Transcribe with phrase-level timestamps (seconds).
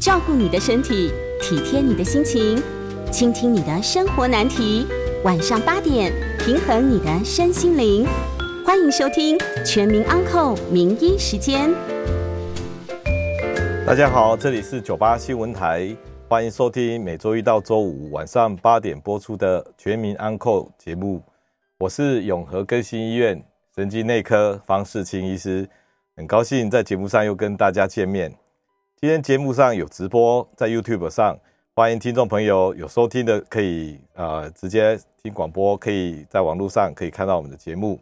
[0.00, 1.12] 照顾你的身体，
[1.42, 2.56] 体贴你的心情，
[3.12, 4.86] 倾听你的生活难题。
[5.24, 8.06] 晚上八点，平衡你的身心灵。
[8.64, 11.68] 欢迎收听《全民安扣名医时间》。
[13.86, 15.94] 大家好，这里是九八新闻台。
[16.30, 21.22] 欢迎收听每周一到周五晚上八点播出的《全民安扣》节目，
[21.76, 23.44] 我是永和更新医院
[23.76, 25.68] 神经内科方世清医师，
[26.16, 28.34] 很高兴在节目上又跟大家见面。
[29.02, 31.34] 今天节目上有直播，在 YouTube 上，
[31.74, 37.98] 欢迎听众朋友有收听的可以呃直接听广播，可以在网络上可以看到我们的节目。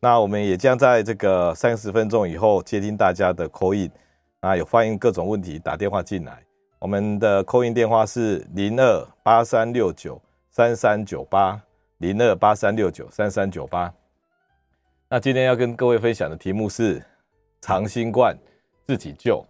[0.00, 3.88] 那我们也将在这个三十分钟以后接听大家的 call in，
[4.40, 6.42] 啊，有欢迎各种问题打电话进来。
[6.80, 11.62] 我们的 call in 电话是零二八三六九三三九八
[11.98, 13.94] 零二八三六九三三九八。
[15.08, 17.00] 那今天要跟各位分享的题目是
[17.60, 18.36] 长新冠
[18.88, 19.46] 自己救，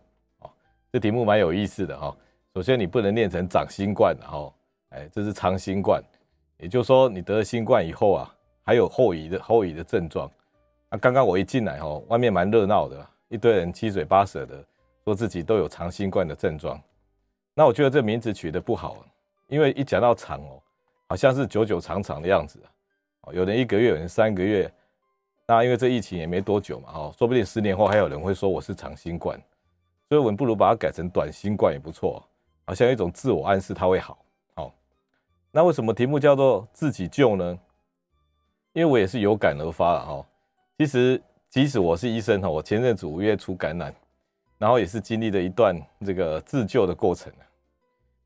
[0.93, 2.15] 这题目蛮有意思的哈。
[2.55, 4.55] 首先你不能念成长新冠，然后，
[4.91, 6.03] 哎，这是长新冠，
[6.59, 10.31] 也就是说你得了新冠以后啊，还有后遗的后遗的症状。
[10.91, 14.62] 那刚刚我一进来哈，外面蛮热闹的，一堆人七嘴八舌的
[15.03, 16.79] 说自己都有长新冠的症状。
[17.55, 19.03] 那我觉得这名字取得不好，
[19.49, 20.61] 因为一讲到长哦，
[21.09, 22.61] 好像是久久长长的样子
[23.23, 23.33] 啊。
[23.33, 24.71] 有人一个月，有人三个月。
[25.47, 29.41] 那因为这疫情也没多久嘛，哦，说不定十年后还有人会说我是长新冠，
[30.08, 32.22] 所以我们不如把它改成短新冠也不错，
[32.64, 34.19] 好像一种自我暗示它会好。
[34.55, 34.72] 好，
[35.50, 37.59] 那为什么题目叫做自己救呢？
[38.72, 40.27] 因为我也是有感而发了哈。
[40.78, 43.94] 其实即使我是医生哈，我前阵子五月初感染。
[44.59, 47.32] 然后也是经历了一段这个自救的过程。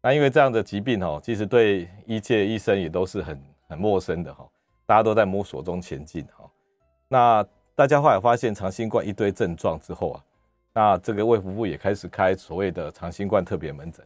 [0.03, 4.47] 那因为这样的疾病哈，其实对医界医生也都是很很陌生的哈，
[4.85, 6.45] 大家都在摸索中前进哈。
[7.09, 10.21] 那大家后来发现长新冠一堆症状之后啊，
[10.77, 14.05] 那这个卫福部也开始开所谓的长新冠特别门诊。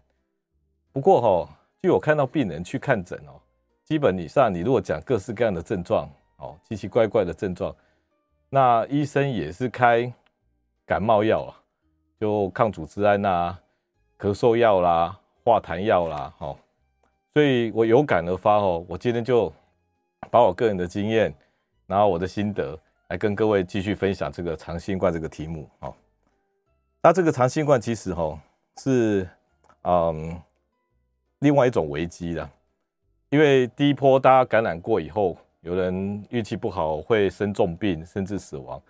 [0.92, 3.34] 不过哈，据我看到病人去看诊哦，
[3.84, 7.74] 基本以上你如果讲各式各样的症状哦，奇奇怪怪的症状，
[8.48, 10.12] 那医生也是开
[10.86, 11.56] 感冒药啊。
[12.20, 13.58] 就抗组织胺啊，
[14.16, 16.56] 咳嗽药啦，化痰药啦，吼，
[17.34, 19.52] 所以我有感而发哦，我今天就
[20.30, 21.34] 把我个人的经验，
[21.88, 25.92] 然后我的心得来跟各位继续分享这个长新冠这个题目，哦，
[27.02, 28.38] 那这个长新冠其实哈
[28.78, 29.28] 是
[29.82, 30.40] 嗯
[31.40, 32.50] 另外一种危机啦，
[33.28, 38.82] 因为第一波大家感染过以后，有人运气不好会生重病甚至死亡，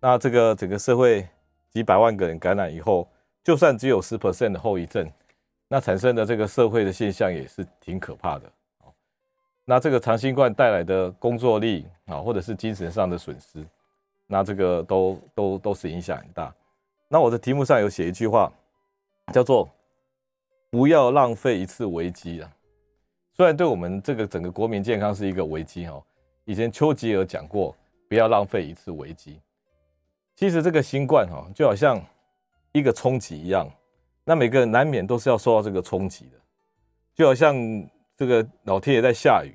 [0.00, 1.28] 那这个整个社会。
[1.74, 3.08] 几百万个人感染以后，
[3.42, 5.10] 就算只有十 percent 的后遗症，
[5.68, 8.42] 那产生的这个社会的现象也是挺可怕的。
[9.64, 13.66] 那这个长新冠带来的工作力啊，或者是精神上的损失，
[14.26, 16.54] 那这个都都都是影响很大。
[17.12, 18.50] 那我的题目上有写一句话，
[19.34, 19.68] 叫做
[20.72, 22.50] “不要浪费一次危机”啊。
[23.34, 26.02] 虽然对我们这个整个国民健康是一个危机哦，
[26.46, 27.76] 以前丘吉尔讲过，
[28.08, 29.38] 不要浪费一次危机。
[30.34, 32.02] 其实这个新冠哈，就好像
[32.72, 33.68] 一个冲击一样，
[34.24, 36.38] 那每个人难免都是要受到这个冲击的，
[37.14, 37.54] 就好像
[38.16, 39.54] 这个老天爷在下雨，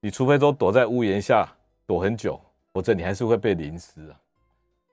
[0.00, 1.44] 你除非说躲在屋檐下
[1.88, 2.40] 躲很久，
[2.72, 4.20] 否则你还是会被淋湿啊。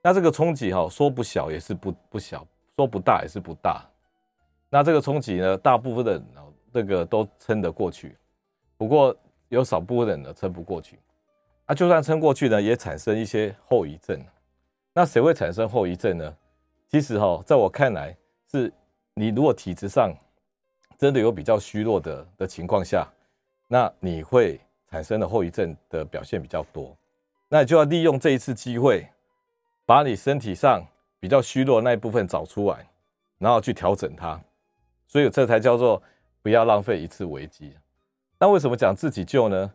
[0.02, 2.46] 那这个冲击哈，说不小也是不不小，
[2.76, 3.88] 说不大也是不大。
[4.68, 6.24] 那这个冲击呢，大部分的人
[6.72, 8.16] 这个都撑得过去，
[8.76, 9.14] 不过
[9.48, 10.98] 有少部分人呢撑不过去。
[11.66, 14.20] 那就算撑过去呢，也产生一些后遗症。
[14.92, 16.36] 那谁会产生后遗症呢？
[16.88, 18.16] 其实哈，在我看来，
[18.50, 18.72] 是
[19.14, 20.12] 你如果体质上
[20.98, 23.06] 真的有比较虚弱的的情况下，
[23.68, 24.60] 那你会
[24.90, 26.94] 产生的后遗症的表现比较多。
[27.48, 29.06] 那你就要利用这一次机会，
[29.84, 30.84] 把你身体上
[31.20, 32.86] 比较虚弱那一部分找出来，
[33.38, 34.40] 然后去调整它。
[35.06, 36.02] 所以这才叫做
[36.42, 37.76] 不要浪费一次危机。
[38.38, 39.72] 那为什么讲自己救呢？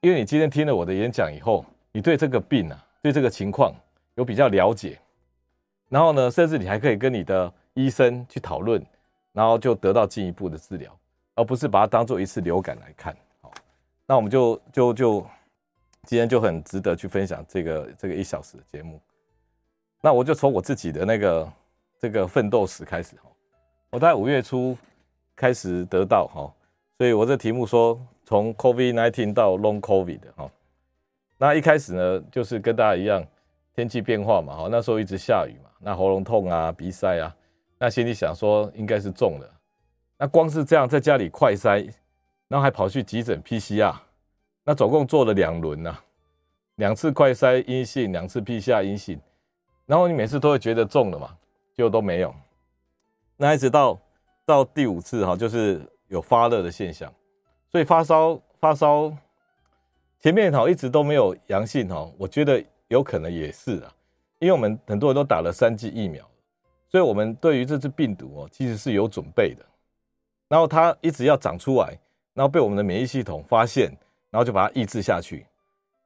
[0.00, 3.74] 因为你今天听了我的演讲以后，你对这个病啊，对这个情况。
[4.16, 4.98] 有比较了解，
[5.88, 8.84] 然后呢，甚至你还可以跟你的医生去讨论，
[9.32, 10.94] 然后就得到进一步的治疗，
[11.36, 13.16] 而不是把它当做一次流感来看。
[13.40, 13.50] 好，
[14.04, 15.26] 那我们就就就
[16.02, 19.00] 今天就很值得去分享这个这个一小时的节目。
[20.00, 21.52] 那我就从我自己的那个
[21.98, 23.16] 这个奋斗史开始。
[23.90, 24.76] 我大概五月初
[25.34, 26.52] 开始得到哈，
[26.96, 30.50] 所以我这题目说从 COVID nineteen 到 Long COVID 的哈。
[31.36, 33.26] 那一开始呢，就是跟大家一样，
[33.74, 37.34] 天气变化嘛哈，那时候一直下雨嘛，那喉咙痛啊，鼻塞啊，
[37.78, 39.50] 那心里想说应该是中了。
[40.18, 41.90] 那光是这样在家里快筛，
[42.46, 43.94] 然后还跑去急诊 PCR，
[44.64, 45.98] 那总共做了两轮呐，
[46.76, 49.18] 两次快筛阴性，两次 PCR 阴性，
[49.90, 51.36] 然后你每次都会觉得中了嘛，
[51.74, 52.32] 结果都没有。
[53.36, 54.00] 那一直到
[54.46, 57.12] 到第五次哈，就是有发热的现象，
[57.68, 59.12] 所以发烧发烧，
[60.20, 63.92] 前面哈一直都没有阳性哈，我觉得有可能也是啊，
[64.38, 66.24] 因为我们很多人都打了三剂疫苗，
[66.88, 69.66] 所以我们对于这次病毒哦其实是有准备的，
[70.46, 71.98] 然后它一直要长出来，
[72.32, 73.90] 然后被我们的免疫系统发现，
[74.30, 75.44] 然后就把它抑制下去。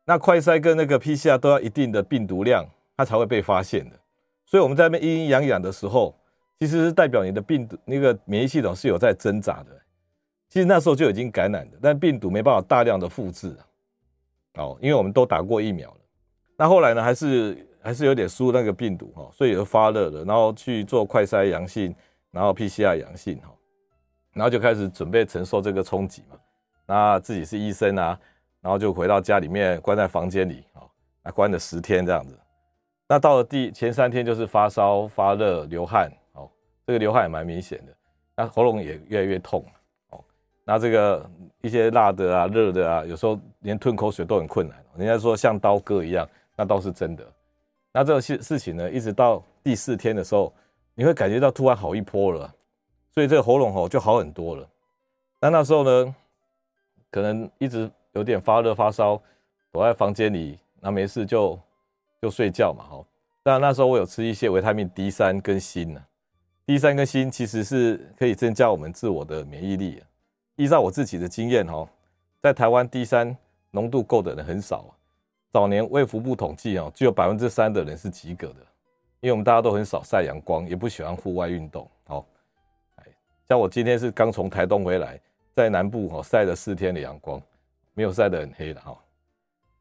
[0.07, 3.96] 那快筛跟那个 PCR 都要一定的病毒量，它才会被发现的，
[4.44, 6.14] 所以我们在那边阴阴阳阳的时候。
[6.56, 9.70] 其实是代表你的病毒那个免疫系统是有在挣扎的，
[10.49, 13.55] 其实那时候就已经感染了，但病毒没办法大量的复制
[14.55, 15.96] 哦，因为我们都打过疫苗了。
[16.56, 21.94] 那后来呢，还是还是有点输那个病毒哈，所以就发热了，然后去做快筛阳性，
[22.31, 23.52] 然后 PCR 阳性哈，
[24.32, 26.37] 然后就开始准备承受这个冲击嘛。
[26.87, 28.19] 那自己是医生啊，
[28.61, 30.64] 然后就回到家里面关在房间里
[31.25, 32.38] 啊，关了十天这样子。
[33.06, 36.11] 那到了第前三天就是发烧、发热、流汗。
[36.33, 36.51] 哦
[36.87, 37.93] 这个流汗也蛮明显的，
[38.37, 39.65] 那喉咙也越来越痛
[40.11, 40.23] 哦。
[40.65, 41.25] 那这个
[41.62, 44.85] 一些辣的啊、热的啊，有时候连吞口水都很困难。
[44.95, 47.25] 人家说像刀割一样，那倒是真的。
[47.91, 50.53] 那这个事事情呢，一直到第四天的时候，
[50.95, 52.55] 你会感觉到突然好一波了，
[53.12, 54.69] 所以这个喉咙吼就好很多了。
[55.41, 56.15] 那那时候呢，
[57.11, 59.19] 可能一直有点发热发烧，
[59.73, 61.59] 躲在房间里，那没事就
[62.25, 63.06] 就睡觉嘛，吼。
[63.43, 66.03] 但那时候我有吃一些维他命 D 三跟锌呢。
[66.65, 70.03] D 三跟锌其实是可以增加我们自我的免疫力。
[70.56, 71.87] 依照我自己的经验哈，
[72.41, 73.37] 在台湾 D 三
[73.73, 74.87] 浓度够的人很少。
[75.53, 78.61] 早年卫福部统计哦，只有百分之三的人是及格的，
[79.20, 81.87] 因为我们大家都很少晒阳光，也不喜欢户外运动。
[82.06, 82.25] 好，
[83.47, 85.20] 像我今天是刚从台东回来，
[85.53, 87.38] 在南部哦晒了四天的阳光，
[87.93, 88.97] 没有晒得很黑的哈。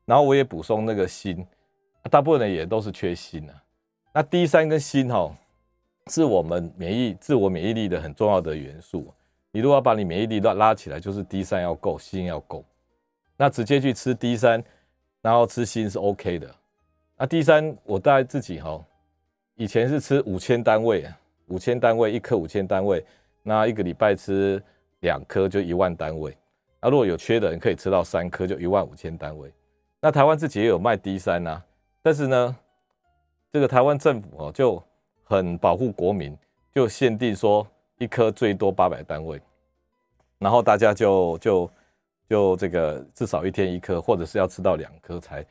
[0.03, 1.47] 然后我也补充那个锌，
[2.09, 3.63] 大部分人也都是缺锌啊。
[4.13, 5.35] 那 D 三跟锌哈。
[6.07, 9.09] 是我们免疫自我免疫力的很重要的元素。
[9.51, 12.65] 你如果要把你免疫力拉拉起来，就是 D 三要够，锌要够。
[13.37, 14.61] 那直接去吃 D 三，
[15.21, 16.53] 然后吃锌是 OK 的。
[17.17, 18.83] 那 D 三我大概自己哈，
[19.55, 21.09] 以前是吃五千单位，
[21.47, 23.05] 五千单位一颗五千单位，
[23.41, 24.61] 那一个礼拜吃
[24.99, 26.35] 两颗就一万单位。
[26.81, 29.49] 那如果有缺的人可以吃到三颗，就一万五千单位。
[30.01, 31.63] 那台湾自己也有卖 D 三呐，
[32.03, 32.55] 但是呢，
[33.51, 34.83] 这个台湾政府哦就。
[35.25, 36.37] 很保护国民，
[36.75, 37.65] 就限定说
[37.97, 39.41] 一颗最多八百单位，
[40.37, 41.71] 然后大家就就
[42.29, 45.45] 就这个至少一天一颗，或者是要吃到两颗才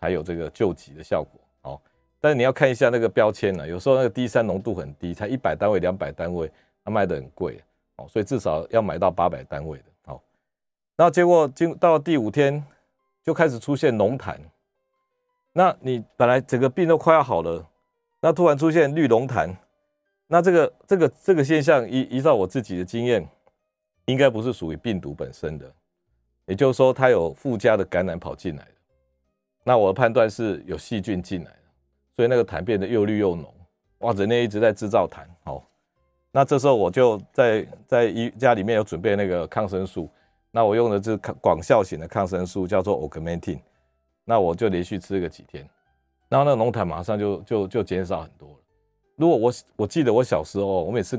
[0.00, 1.70] 才有这个救急的效果。
[1.70, 1.80] 哦，
[2.18, 6.50] 但是你要看一下那个标签呢，有时候那个 D 三浓度很低，才一百单位、两百单位，
[6.82, 7.62] 它卖得很贵
[7.96, 9.84] 哦，所以至少要买到八百单位的。
[10.06, 10.20] 好，
[10.96, 12.64] 那结果经到第五天
[13.22, 14.36] 就开始出现浓痰，
[15.58, 17.68] 那你本来整个病都快要好了。
[18.20, 19.52] 那突然出现绿脓痰，
[20.28, 23.28] 那这个这个这个现象依依照我自己的经验，
[24.04, 25.68] 应该不是属于病毒本身的，
[26.46, 28.70] 也就是说它有附加的感染跑进来的。
[29.64, 31.58] 那我的判断是有细菌进来的，
[32.14, 33.52] 所以那个痰变得又绿又浓，
[33.98, 35.26] 哇，人类一直在制造痰。
[35.42, 35.68] 好，
[36.30, 40.08] 那这时候我就在在医家里面有准备那个抗生素，
[40.52, 43.58] 那我用的是抗广效型的抗生素，叫做 Augmentin，
[44.28, 45.66] 那我就连续吃个几天。
[46.28, 48.56] 然后那个脓痰马上就就就减少很多了。
[49.16, 51.18] 如果我我记得我小时候，我每次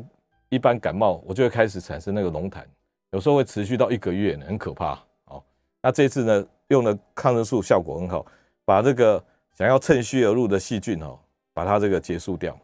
[0.50, 2.63] 一般感冒，我就会开始产生那个脓痰，
[3.10, 4.94] 有时候会持续到一个月呢，很可怕。
[5.25, 5.44] 哦，
[5.82, 8.24] 那这次呢，用的抗生素效果很好，
[8.63, 9.22] 把这个
[9.56, 11.18] 想要趁虚而入的细菌哦，
[11.51, 12.56] 把它这个结束掉。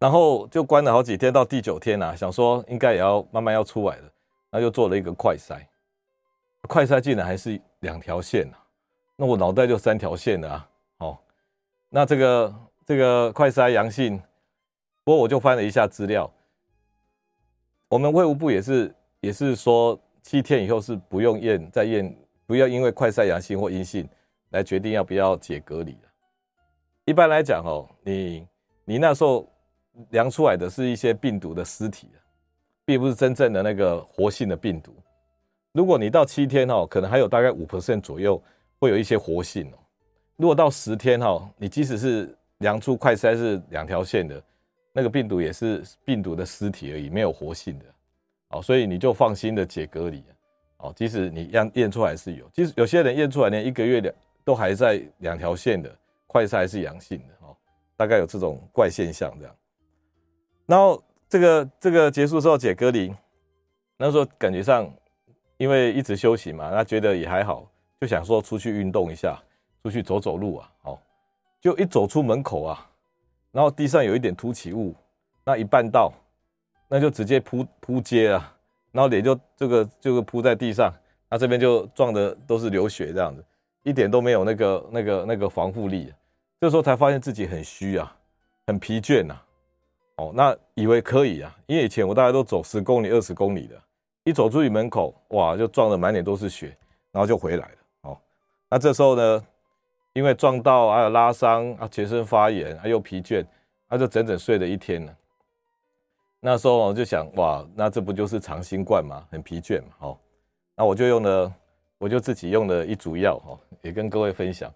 [0.00, 4.10] 然后就关了好几天，到第九天啊，想说应该也要慢慢要出来了，
[4.50, 5.64] 那就做了一个快筛，
[6.62, 8.58] 快筛竟然还是两条线啊，
[9.16, 10.68] 那我脑袋就三条线了
[10.98, 11.18] 啊。
[11.88, 12.54] 那这个
[12.84, 14.20] 这个快筛阳性，
[15.04, 16.30] 不过我就翻了一下资料，
[17.88, 24.06] 我们卫务部也是也是说七天以后是不用验再验，不要因为快筛阳性或阴性
[24.50, 25.96] 来决定要不要解隔离。
[27.04, 28.46] 一般来讲哦，你
[28.84, 29.48] 你那时候
[30.10, 32.10] 量出来的是一些病毒的尸体，
[32.84, 34.92] 并不是真正的那个活性的病毒。
[35.72, 38.42] 如果你到七天哦，可能还有大概五 percent 左右
[38.78, 39.78] 会有一些活性哦。
[40.36, 44.42] 如果到十天哈，你即使是量出快筛是两条线的，
[44.92, 47.84] 那个病毒也是病毒的尸体而已，没有活性的，
[48.50, 50.22] 哦，所以你就放心的解隔离，
[50.78, 54.14] 哦，即使你验验出来是有，即使有些人验出来连一个月两
[54.44, 55.94] 都还在两条线的，
[56.26, 57.56] 快筛是阳性的，哦，
[57.96, 59.56] 大概有这种怪现象这样。
[60.66, 63.14] 然后这个这个结束之后解隔离，
[63.96, 64.92] 那时候感觉上
[65.56, 69.40] 因为一直休息嘛，那觉得也还好，就想说出去运动一下，
[69.82, 70.98] 出去走走路啊，哦，
[71.60, 72.90] 就一走出门口啊。
[73.52, 74.94] 然后地上有一点凸起物，
[75.42, 76.12] 那一半道，
[76.88, 78.54] 那就直接扑扑街啊，
[78.92, 80.92] 然后脸就这个这个扑在地上，
[81.30, 83.42] 那这边就撞的都是流血这样子，
[83.82, 86.12] 一点都没有那个那个那个防护力，
[86.60, 88.14] 这时候才发现自己很虚啊，
[88.66, 89.40] 很疲倦呐，
[90.16, 93.82] 哦，那以为可以啊，因为以前我大概都走十公里、二十公里的，
[94.24, 96.76] 一走出去门口，哇，就撞得满脸都是血，
[97.10, 97.74] 然后就回来了，
[98.68, 99.46] 那这时候呢？
[100.12, 103.44] 因为撞到，还有拉伤啊，全身发炎，啊，又疲倦，
[103.86, 105.14] 他就整整睡了一天了。
[106.40, 109.26] 那时候我就想，哇，那这不就是长新冠吗？
[109.30, 110.18] 很疲倦嘛，哦，
[110.74, 111.52] 那我就用了，
[111.98, 114.72] 我就自己用了一组药，哦，也跟各位分享。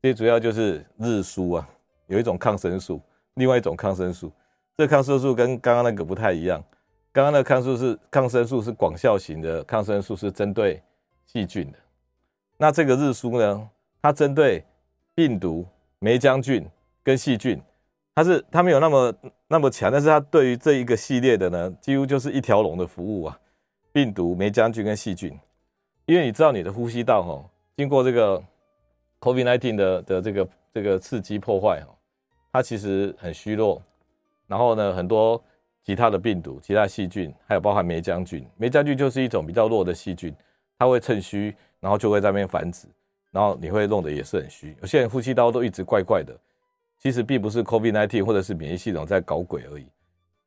[0.00, 1.68] 这些主要就是日舒啊，
[2.06, 3.00] 有一种抗生素，
[3.34, 4.30] 另外一种抗生素。
[4.76, 6.62] 这抗生素跟刚刚那个不太一样，
[7.10, 10.80] 刚刚那个抗生素是抗生素是广效型的抗生素，是针对
[11.26, 11.78] 细菌的。
[12.56, 13.68] 那这个日舒呢，
[14.00, 14.64] 它针对
[15.14, 15.66] 病毒、
[15.98, 16.66] 霉浆菌
[17.02, 17.60] 跟细菌，
[18.14, 19.14] 它是它没有那么
[19.48, 23.38] 那么强，但是它对于这一个系列的呢，几乎就是一条龙的服务啊。
[23.92, 25.38] 病毒、霉浆菌跟细菌，
[26.06, 28.42] 因为你知道你的呼吸道哈，经过这个
[29.20, 31.94] COVID-19 的的这个这个刺激破坏哈，
[32.52, 33.80] 它其实很虚弱。
[34.48, 35.40] 然后呢，很多
[35.84, 40.34] 其他的病毒、其他细菌，还有包含霉浆菌，霉浆菌就是一种比较弱的细菌，
[40.76, 42.88] 它会趁虚，然后就会在那边繁殖。
[43.30, 46.32] 然后你会弄得也是很虚，有些人呼吸道都一直怪怪的，
[46.96, 49.86] 其实并不是 COVID-19 或者是免疫系统在搞鬼而已，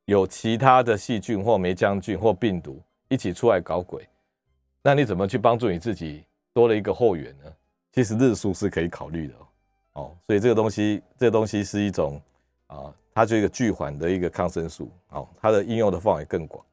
[0.05, 4.07] 有其他的细菌或霉浆菌或病毒一起出来搞鬼，
[4.81, 7.53] 那你怎么去帮助你自己多了一个后援呢？
[7.91, 9.47] 其实日数是可以考虑的哦，
[10.03, 12.21] 哦所以这个东西，这个东西是一种
[12.67, 16.63] 啊，它就一个巨缓的一个抗生素，哦，它的应用的范围更广。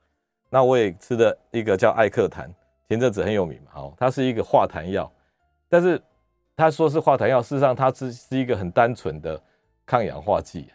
[0.49, 2.49] 那我也吃的一个叫艾克痰，
[2.89, 5.11] 前阵子很有名嘛，哦，它是一个化痰药。
[5.69, 6.01] 但是
[6.57, 9.41] 他说是化痰药，事实上它是是一个很单纯的
[9.85, 10.69] 抗氧化剂。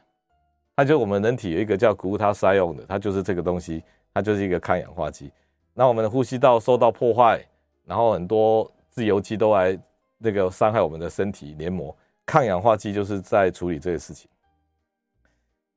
[0.76, 5.32] 它就我们人体有一个叫谷他塞用的，它就是这个东西，它就是一个抗氧化剂。
[5.74, 7.42] 那我们的呼吸道受到破坏，
[7.86, 9.78] 然后很多自由基都来
[10.18, 14.30] 那个伤害我们的身体黏膜，抗氧化剂就是在处理这个事情。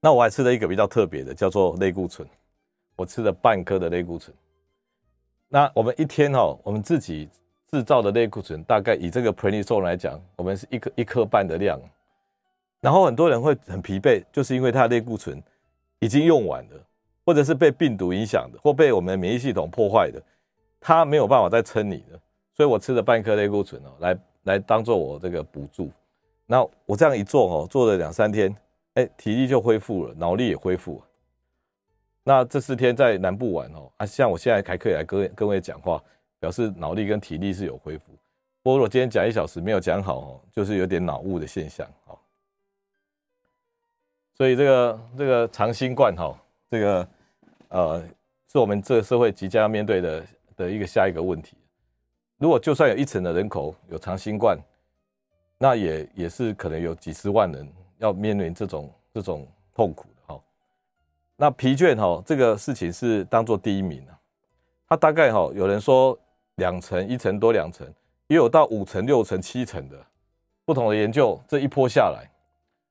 [0.01, 2.27] 那我还吃了一个比较特别的，叫做类固醇。
[2.97, 4.37] 我吃了半颗的类固醇。
[5.53, 7.29] 那我们一天哦，我们自己。
[7.75, 11.81] 制造的类固醇大概以这个 p r e n i s o n 来讲，我们是一颗一颗半的量。
[12.83, 15.43] 然后很多人会很疲惫，就是因为它的类固醇
[16.01, 16.77] 已经用完了，
[17.25, 20.23] 或者是被病毒影响的，或被我们的免疫系统破坏的，
[20.79, 22.21] 它没有办法再撑你了。
[22.55, 25.91] 所以我吃了半颗类固醇哦，来来当做我这个补助。
[26.45, 28.55] 那我这样一做哦，做了两三天，
[28.93, 31.07] 哎，体力就恢复了，脑力也恢复了。
[32.25, 36.03] 那这四天在南部玩哦，啊，像我现在还可以来跟各位讲话。
[36.43, 38.07] 表示脑力跟体力是有恢复，
[38.65, 42.19] 不过我今天讲一小时没有讲好哦，就是有点脑雾的现象哦。
[44.35, 46.37] 所以这个这个长新冠哈，
[46.69, 47.09] 这个
[47.69, 48.03] 呃
[48.51, 50.27] 是我们这个社会即将要面对的
[50.57, 51.57] 的一个下一个问题。
[52.39, 54.59] 如果就算有一成的人口有长新冠，
[55.59, 60.43] 那也也是可能有几十万人要面临这种这种痛苦的哈。
[61.43, 64.15] 那疲倦哈这个事情是当做第一名啊，
[64.89, 66.17] 他大概哈有人说。
[66.57, 67.91] 两成、一成多、两成，
[68.27, 69.97] 也有到五成、六成、七成的
[70.67, 71.41] 不同的研究。
[71.49, 72.31] 这一波下来，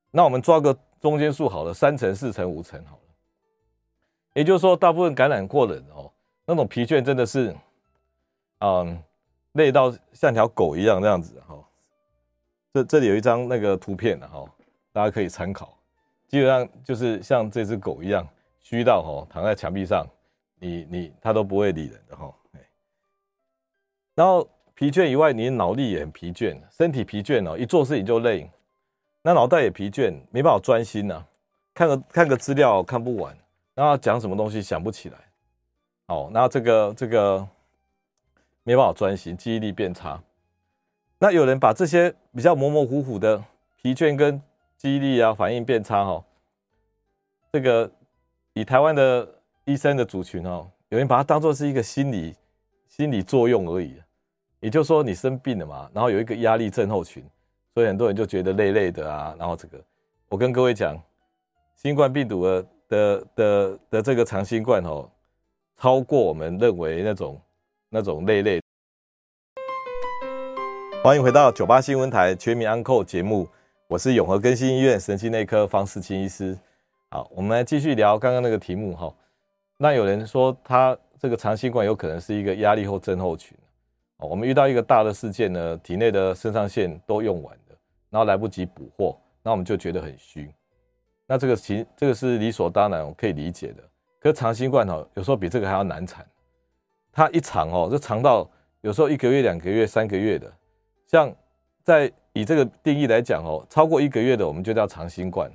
[0.10, 3.02] 那我们抓个中间数好了，三成、四成、五成好了。
[4.34, 6.12] 也就是说，大部分感染过的人哦，
[6.44, 7.56] 那种疲倦真的是，
[8.62, 9.00] 嗯，
[9.52, 11.56] 累到像条狗一样这样子哈。
[12.74, 14.44] 这这里有一张那个图片的哈，
[14.92, 15.78] 大家可以参考。
[16.28, 18.28] 基本上就是像这只狗一样，
[18.62, 20.06] 虚到哦躺在墙壁上，
[20.60, 22.34] 你你他都不会理人的哈。
[24.14, 28.50] 然后疲倦以外，你的脑力也很疲倦，身体疲倦哦，一做事情就累，
[29.22, 31.26] 那脑袋也疲倦，没办法专心呐、
[31.74, 33.36] 看个看个资料看不完，
[33.74, 35.18] 然后讲什么东西想不起来，
[36.08, 37.48] 哦，那这个这个
[38.64, 40.22] 没办法专心，记忆力变差。
[41.18, 43.44] 那有人把这些比较模模糊糊的
[43.82, 44.42] 疲倦跟
[44.76, 46.24] 记忆力啊反应变差、哦，
[47.54, 47.90] 这个
[48.54, 49.26] 以台湾的
[49.64, 52.36] 医生的族群哦，有人把它当做是一个心理
[52.86, 53.96] 心理作用而已。
[54.60, 57.24] 也就是说，你生病了嘛，然后有一个压力症候群，
[57.74, 59.34] 所以很多人就觉得累累的啊。
[59.40, 59.82] 然后这个，
[60.28, 61.02] 我跟各位讲，
[61.78, 65.10] 新冠病毒的的的的这个长新冠哦，
[65.78, 67.42] 超过我们认为那种
[67.90, 68.60] 那种累累。
[71.02, 73.48] 欢迎回到九八新闻台全民安扣节目，
[73.88, 76.56] 我是永和更新医院神经内科方世清医师。
[77.14, 79.14] 好，我们来继续聊刚刚那个题目哈。
[79.76, 83.58] 那有人说他这个长新冠有可能是一个压力后症候群。
[84.18, 87.76] 我们遇到一个大的事件呢，体内的肾上腺都用完了，
[88.10, 90.50] 然后来不及补货，那我们就觉得很虚。
[91.28, 93.84] 那这个其这个是理所当然，我可以理解的。
[94.18, 96.26] 可是长新冠哦，有时候比这个还要难产。
[97.12, 98.50] 它一长哦，就长到
[98.80, 100.50] 有时候一个月、两个月、三个月的。
[101.08, 101.30] 像
[101.84, 105.52] 在以这个定义来讲哦，超过一个月的我们就叫长新冠。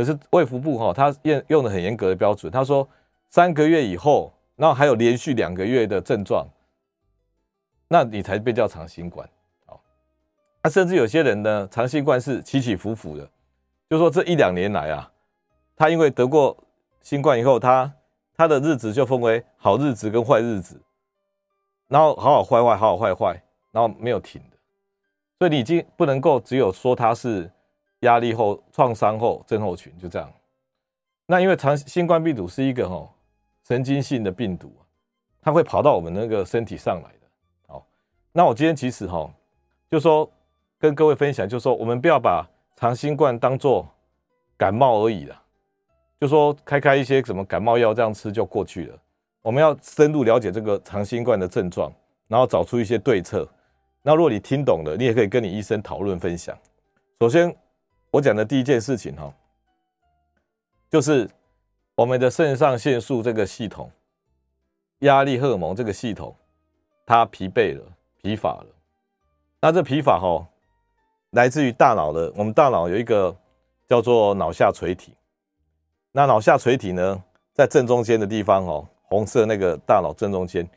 [0.00, 2.88] 可是卫福部哈，他用用的很严格的标准，他说
[3.28, 6.48] 三个月以后，然后还有连续两个月的症状。
[7.86, 9.28] 那你才被叫长新冠，
[9.66, 9.78] 哦，
[10.62, 13.28] 那甚至有些人呢，长新冠是起起伏伏的，
[13.90, 15.12] 就说这一两年来啊，
[15.76, 16.56] 他因为得过
[17.02, 17.92] 新冠以后，他
[18.34, 20.80] 他的日子就分为好日子跟坏日子，
[21.88, 24.56] 然后好好坏坏，好好坏坏，然后没有停的，
[25.38, 27.50] 所以你已经不能够只有说他是
[28.00, 30.30] 压力后创伤后症候群，就这样。
[31.26, 33.12] 那因为长新冠病毒是一个吼
[33.66, 34.72] 神经性的病毒，
[35.40, 37.10] 它会跑到我们那个身体上来。
[38.32, 39.28] 那我今天其实哈，
[39.90, 40.30] 就说
[40.78, 43.84] 跟各位分享，就说我们不要把长新冠当做
[44.56, 45.42] 感冒而已啦，
[46.20, 48.96] 就说开开一些什么感冒药这样吃就过去了。
[49.42, 51.92] 我们要深入了解这个长新冠的症状，
[52.28, 53.48] 然后找出一些对策。
[54.02, 56.56] 那如果你听懂了，你也可以跟你医生讨论分享。
[57.18, 57.52] 首先，
[58.10, 59.32] 我讲的第一件事情哈，
[60.90, 61.28] 就是
[61.94, 63.90] 我们的肾上腺素这个系统、
[65.00, 66.34] 压力荷尔蒙这个系统，
[67.06, 67.84] 它疲惫了。
[68.22, 68.66] 疲乏了，
[69.62, 70.46] 那这疲乏哈，
[71.30, 72.30] 来自于大脑的。
[72.36, 73.34] 我们大脑有一个
[73.88, 75.14] 叫做脑下垂体，
[76.12, 77.24] 那脑下垂体呢，
[77.54, 80.68] 在正中间的地方哦，红色那个大脑正中间，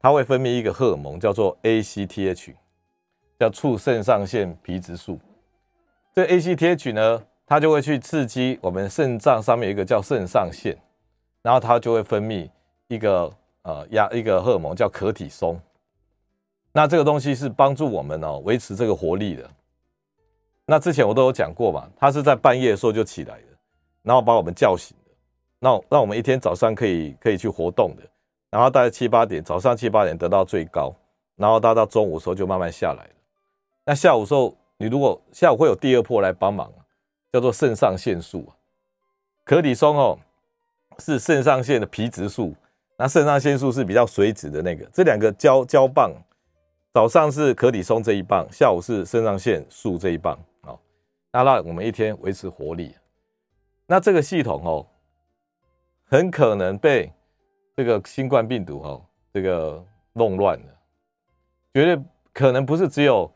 [0.00, 2.52] 它会分泌一个荷尔蒙，叫做 ACTH，
[3.38, 5.16] 叫促肾上腺皮质素。
[6.16, 10.74] 这 ACTH 呢，它就会去刺激我们肾脏上面一个叫肾上腺，
[11.42, 12.48] 然后它就会分泌
[12.88, 15.60] 一个呃压一个荷尔蒙叫可体松。
[16.72, 19.46] 那这个东西是帮助我们哦维持这个活力的。
[20.64, 23.48] 那之前我都有讲过嘛，它是在半夜的时候就起来的，
[24.02, 25.12] 然后把我们叫醒的，
[25.58, 28.02] 那让我们一天早上可以可以去活动的，
[28.50, 30.94] 然后大概七八点，早上七八点得到最高，
[31.36, 33.10] 然后到到中午时候就慢慢下来了。
[33.84, 36.72] 那下午时候，你如果下午会有第二波来帮忙，
[37.32, 38.52] 叫做肾上腺素，
[39.44, 40.18] 可体松哦
[40.98, 42.54] 是肾上腺的皮质素，
[42.96, 46.12] 那肾上腺素是比较水质的那个，这两个交交棒。
[46.92, 50.80] 早上是可体松这一棒，下午是肾上腺素这一棒，好，
[51.30, 52.94] 那让我们一天维持活力。
[53.86, 54.86] 那这个系统哦，
[56.06, 57.12] 很可能被
[57.76, 59.84] 这个新冠病毒哦，这个
[60.14, 60.74] 弄乱了，
[61.74, 63.30] 绝对可能不是只有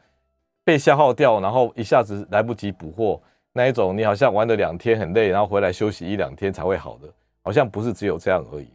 [0.71, 3.21] 被消耗掉，然后一下子来不及补货
[3.53, 3.97] 那一种。
[3.99, 7.09] 你好像玩了两天很累，然后回来休息一两天才会好的，
[7.43, 8.69] 好像不是只有这样而已。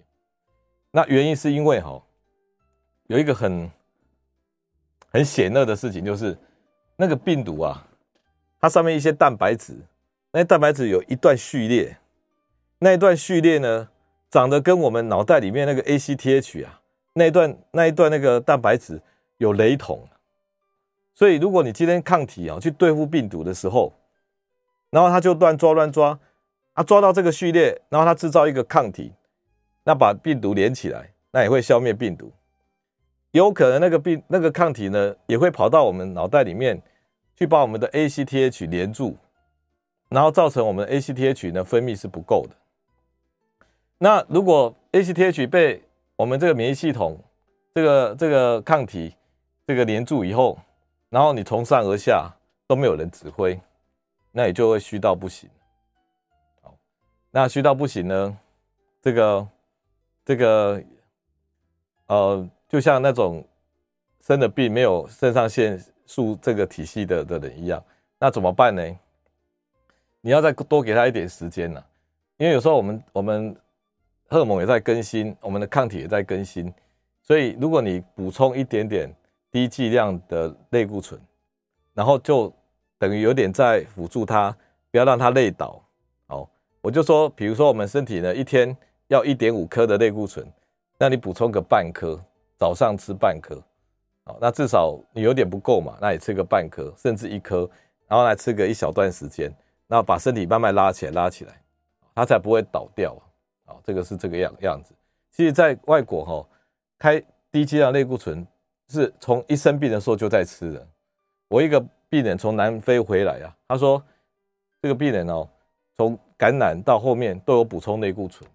[0.92, 2.02] 那原因是因为哈，
[3.08, 3.72] 有一个很。
[5.14, 6.38] 很险恶的事情就是，
[6.98, 7.88] 那个病毒啊，
[8.60, 9.74] 它上面一些蛋白质，
[10.34, 11.96] 那些蛋白质有一段序列，
[12.80, 13.88] 那一段序列呢，
[14.30, 16.82] 长得跟我们脑袋里面那个 ACTH 啊，
[17.14, 19.02] 那一段那一段那个蛋白质
[19.38, 20.06] 有雷同，
[21.16, 23.92] 所以如果你今天抗体啊去对付病毒的时候，
[24.90, 26.20] 然后它就乱抓乱抓，
[26.74, 29.14] 它抓到这个序列，然后它制造一个抗体，
[29.86, 32.32] 那把病毒连起来，那也会消灭病毒。
[33.32, 36.82] 有可能那个病那个抗体呢，也会跑到我们脑袋里面
[37.36, 39.18] 去把我们的 ACTH 连住，
[40.10, 42.56] 然后造成我们 ACTH 呢分泌是不够的。
[43.98, 45.82] 那如果 ACTH 被
[46.18, 47.18] 我们这个免疫系统
[47.74, 49.14] 这个这个抗体
[49.66, 50.58] 这个连住以后，
[51.16, 52.30] 然后你从上而下
[52.68, 53.58] 都没有人指挥，
[54.34, 55.50] 那也就会虚到不行。
[56.62, 56.76] 好，
[57.32, 58.38] 那虚到不行呢，
[59.02, 59.48] 这个
[60.26, 60.84] 这个
[62.08, 62.50] 呃。
[62.68, 63.42] 就像那种
[64.20, 67.82] 生了病没有肾上腺素这个体系的的人一样，
[68.20, 68.84] 那怎么办呢？
[70.20, 71.82] 你要再多给他一点时间呢，
[72.36, 73.56] 因为有时候我们我们
[74.28, 76.74] 荷尔蒙也在更新，我们的抗体也在更新，
[77.22, 79.16] 所以如果你补充一点点
[79.56, 81.18] 低剂量的类固醇，
[81.94, 82.54] 然后就
[83.00, 84.54] 等于有点在辅助他，
[84.92, 85.82] 不要让他累倒。
[86.28, 86.50] 好，
[86.82, 88.76] 我就说，比如说我们身体呢一天
[89.08, 90.46] 要一点五颗的类固醇，
[90.98, 92.22] 那你补充个半颗。
[92.58, 93.62] 早上吃半颗，
[94.24, 97.70] 好，那至少你有点不够嘛，那你吃个半颗，甚至一颗，
[98.08, 99.54] 然后来吃个一小段时间，
[99.88, 101.62] 然后把身体慢慢拉起来，拉起来，
[102.14, 103.14] 它才不会倒掉
[103.66, 103.76] 啊。
[103.86, 104.94] 这个是这个样样子。
[105.32, 106.48] 其实，在外国哈，
[106.98, 108.48] 开低剂量类固醇
[108.90, 110.88] 是从一生病的时候就在吃的。
[111.48, 114.02] 我一个病人从南非回来啊，他说
[114.82, 115.48] 这个病人哦，
[115.98, 118.50] 从感染到后面都有补充类固醇。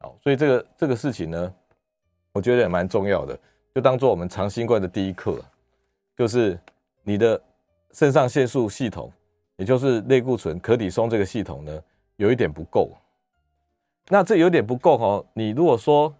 [0.00, 1.54] 好，所以这个这个事情呢，
[2.32, 3.38] 我觉得也蛮重要的，
[3.74, 5.42] 就当做我们长新冠的第一课，
[6.16, 6.58] 就是
[7.02, 7.40] 你的
[7.92, 9.10] 肾上腺素系统，
[9.56, 11.82] 也就是类固醇、可体松这个系统呢，
[12.16, 12.90] 有一点不够。
[14.08, 16.14] 那这有点不够哦，你如果说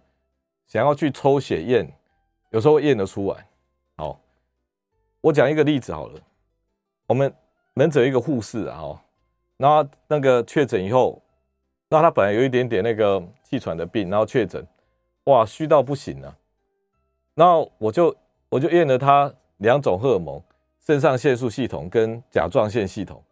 [0.67, 1.87] 想要去抽血验，
[2.55, 3.45] 有时候验得出来。
[3.97, 4.17] 好，
[5.19, 6.21] 我讲一个例子好了，
[7.05, 7.31] 我们
[7.73, 8.97] 门诊一个护士啊，
[9.57, 11.21] 然后那个确诊以后，
[11.89, 13.21] 那他本来有一点点那个。
[13.47, 14.65] 气喘的病，然后确诊，
[15.25, 16.37] 哇，虚到不行了，啊。
[17.35, 18.13] 然后我就
[18.49, 20.41] 我就验了他两种荷尔蒙，
[20.83, 23.23] 肾上腺素系统跟甲状腺系统，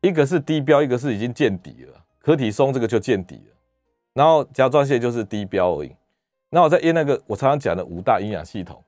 [0.00, 2.04] 一个是低标，一个是已经见底了。
[2.20, 3.56] 可体松这个就见底了，
[4.12, 5.92] 然后甲状腺就是低标而已。
[6.54, 8.84] 那我在验那个我常常讲的五大营养系统，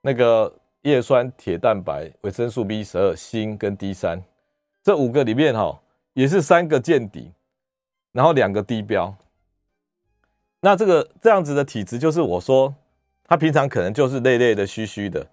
[0.00, 4.18] 那个叶酸、铁、蛋白、维生素 B 十二、锌跟 D 三，
[4.82, 5.78] 这五个里面哈，
[6.14, 7.30] 也是三个见底，
[8.12, 9.14] 然后两个低标。
[10.62, 12.74] 那这个这样子的体质，就是我说
[13.24, 15.26] 他平常可能就是累累的、虚虚的，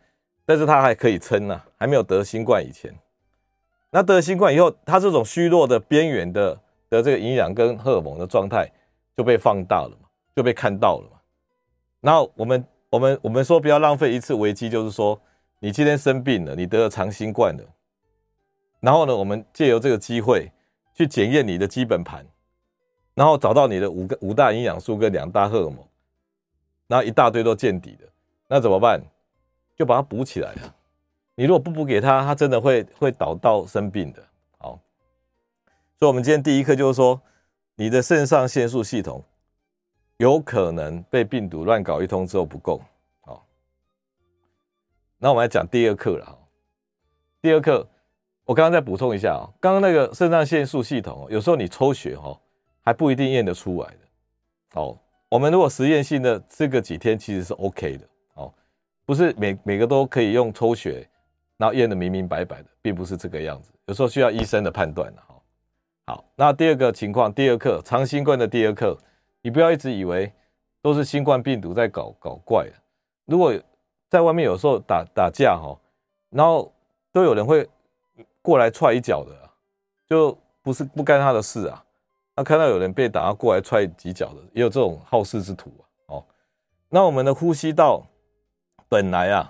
[0.46, 2.94] 但是他还可以撑呐，还没有得新冠以前。
[3.92, 6.54] 那得新冠以后，他这种虚弱的边缘的
[6.90, 8.70] 的这个营养跟荷尔蒙的状态
[9.16, 11.17] 就被放大了嘛，就被看到了嘛。
[12.08, 15.20] 然后我们我们我们说不要浪费一次危机，就是说
[15.60, 17.64] 你今天生病了，你得了长新冠了，
[18.80, 20.50] 然后呢，我们借由这个机会
[20.94, 22.26] 去检验你的基本盘。
[23.14, 25.80] 然后找到你的五个五大营养素跟两大荷尔蒙，
[26.88, 28.08] 然后一大堆都见底的，
[28.48, 29.02] 那怎么办？
[29.76, 30.76] 就把它补起来了。
[31.36, 34.24] 你如果不补给他，他真的会会倒到生病的。
[34.60, 34.80] 好，
[36.00, 37.20] 所以我们今天第一课就是说，
[37.76, 39.26] 你的肾上腺素系统
[40.18, 42.82] 有可能被病毒乱搞一通之后不够。
[43.22, 43.46] 好，
[45.18, 46.38] 那我们来讲第二课了。
[47.42, 47.88] 第二课，
[48.46, 52.40] 我刚刚再补充一下啊，刚刚那个肾上腺素系统，有时候你抽血哈。
[52.82, 58.54] 还不一定验得出来的，哦，我们如果实验性的这个几天其实是 OK 的，哦，
[59.06, 61.06] 不是每每个都可以用抽血，
[61.58, 65.36] 然后验得明明白白的，并不是这个样子，有时候需要医生的判断的，哈，
[66.06, 68.98] 好，那第二个情况，第二课长新冠的第二课，
[69.48, 70.30] 你不要一直以为
[70.82, 72.68] 都是新冠病毒在搞搞怪，
[73.24, 73.58] 如果
[74.10, 75.74] 在外面有时候打打架哈，
[76.32, 76.70] 然后
[77.14, 77.66] 都有人会
[78.42, 79.34] 过来踹一脚的，
[80.06, 81.82] 就不是不干他的事啊。
[82.36, 85.84] 那看到有人被打过来踹几脚的，也有这种好事之徒啊。
[86.08, 86.26] 哦，
[86.90, 88.06] 那我们的呼吸道
[88.90, 89.50] 本来啊，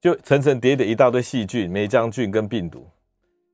[0.00, 2.84] 就层层叠叠一大堆细菌、霉浆菌跟病毒。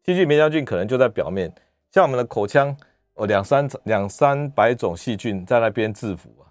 [0.06, 1.52] 细菌、霉浆菌可能就在表面，
[1.90, 2.74] 像我们的口腔，
[3.16, 6.48] 哦，两三两三百种细菌在那边制服啊。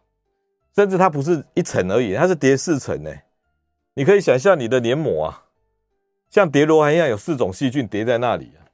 [0.76, 3.10] 甚至它不是一层而已，它是叠四层呢。
[3.94, 5.46] 你可以想象你的黏膜啊，
[6.30, 8.68] 像叠罗汉一样，有四种细菌叠在那里啊。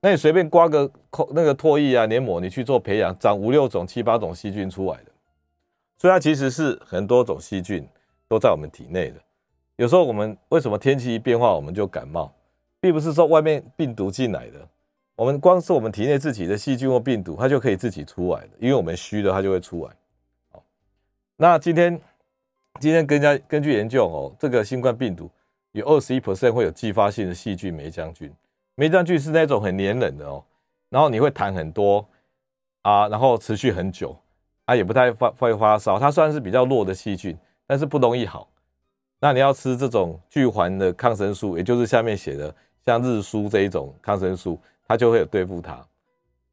[0.00, 5.10] 那你随便刮个口那个唾液啊，黏膜，你去做培养，长五六种、七八种细菌出来的，
[5.98, 7.84] 所以它其实是很多种细菌
[8.28, 9.16] 都在我们体内的。
[9.74, 12.32] 有时候我们为什么天气一变化我们就感冒，
[12.78, 14.68] 并不是说外面病毒进来的，
[15.16, 19.92] 我们光是我们体内自己的细菌或病毒，它就可以自己出来的，因为我们虚了，它就会出来。
[20.52, 20.62] 好，
[21.36, 21.98] 那今天
[22.78, 25.30] 今天根据根据研究哦，这个新冠病毒
[25.72, 28.30] 有二十一 percent 会有继发性的细菌霉浆菌。
[28.74, 30.44] 霉浆菌是那种很黏人的哦，
[30.90, 32.06] 然后你会痰很多
[32.82, 34.14] 啊，然后持续很久
[34.66, 35.98] 啊，也不太发会发烧。
[35.98, 37.34] 它算是比较弱的细菌，
[37.66, 38.46] 但是不容易好。
[39.18, 45.84] 那你要吃这种聚环的抗生素，也就是下面写的像日舒这一种抗生素，它就会有对付它。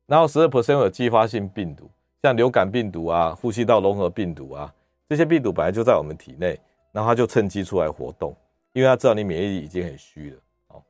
[0.06, 1.90] 然后十二 percent 有继发性病毒，
[2.22, 4.74] 像流感病毒啊、呼吸道融合病毒啊，
[5.10, 6.60] 这些病毒本来就在我们体内，
[6.92, 8.36] 然后它就趁机出来活动，
[8.74, 10.38] 因为它知道你免疫力已经很虚了。
[10.68, 10.84] 好，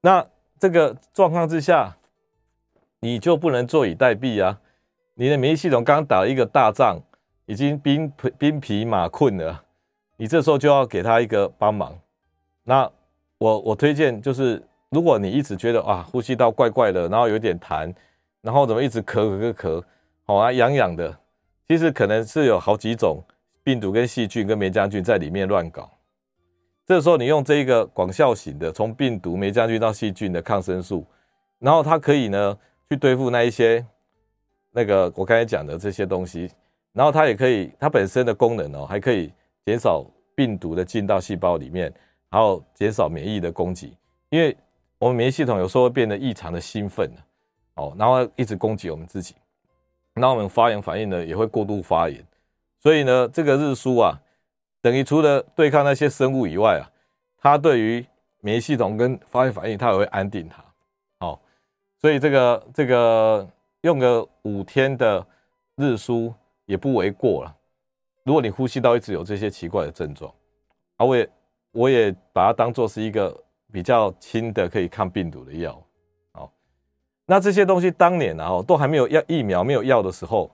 [0.00, 0.26] 那。
[0.60, 1.96] 这个状况之下，
[3.00, 4.60] 你就不能坐以待毙啊！
[5.14, 7.00] 你的免疫系统刚打了一个大仗，
[7.46, 9.64] 已经兵兵疲马困了，
[10.16, 11.98] 你这时候就要给他一个帮忙。
[12.62, 12.88] 那
[13.38, 17.90] 我我推荐就是，如果你一直觉得啊呼吸道怪怪的，然后有点痰，
[18.42, 19.82] 然后怎么一直咳咳咳咳，
[20.24, 21.18] 好啊痒痒的，
[21.66, 23.24] 其实可能是有好几种
[23.64, 25.90] 病毒跟细菌跟霉浆菌在里面乱搞。
[26.84, 31.06] 这时候你用这一个广效型的，从病毒、霉浆菌到细菌的抗生素，
[31.58, 32.58] 然后它可以呢
[32.90, 33.82] 去对付那一些
[34.72, 36.50] 那个我刚才讲的这些东西，
[36.92, 39.32] 然后它也可以，它本身的功能哦，还可以
[39.64, 41.90] 减少病毒的进到细胞里面，
[42.28, 43.96] 然后减少免疫的攻击，
[44.28, 44.54] 因为
[45.02, 47.10] 我们免疫系统有时候会变得异常的兴奋
[47.74, 49.34] 哦，然后一直攻击我们自己。
[50.14, 52.24] 那我们发炎反应呢也会过度发炎。
[52.78, 54.16] 所以呢，这个日舒啊，
[54.80, 56.86] 等于除了对抗那些生物以外啊，
[57.36, 58.06] 它对于
[58.42, 60.64] 免疫系统跟发炎反应，它也会安定它。
[61.18, 61.40] 好，
[61.98, 63.48] 所以这个这个
[63.80, 65.26] 用个五天的
[65.74, 66.32] 日舒
[66.66, 67.52] 也不为过了。
[68.22, 70.32] 如果你呼吸道一直有这些奇怪的症状，
[70.98, 71.28] 啊，我也
[71.72, 73.36] 我也把它当做是一个
[73.72, 75.82] 比较轻的可以抗病毒的药。
[76.32, 76.52] 好，
[77.26, 80.50] 那这些东西当年啊，都还没有药疫苗没有药的时候，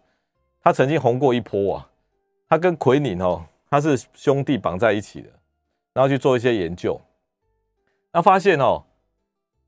[0.60, 1.90] 它曾经红过一波啊。
[2.50, 5.28] 它跟奎宁哦，它是兄弟绑在一起的，
[5.92, 6.98] 然后去做一些研究，
[8.10, 8.82] 那发现哦，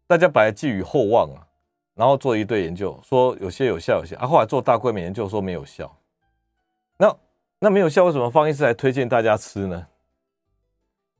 [0.06, 1.46] 大家本来寄予厚望啊，
[1.94, 5.94] 然后做一堆研究，说有些有效，有些啊，后来做大规模研究说没有效。
[6.96, 7.14] 那
[7.58, 9.86] 那没有效，为什么方医师还推荐大家吃呢？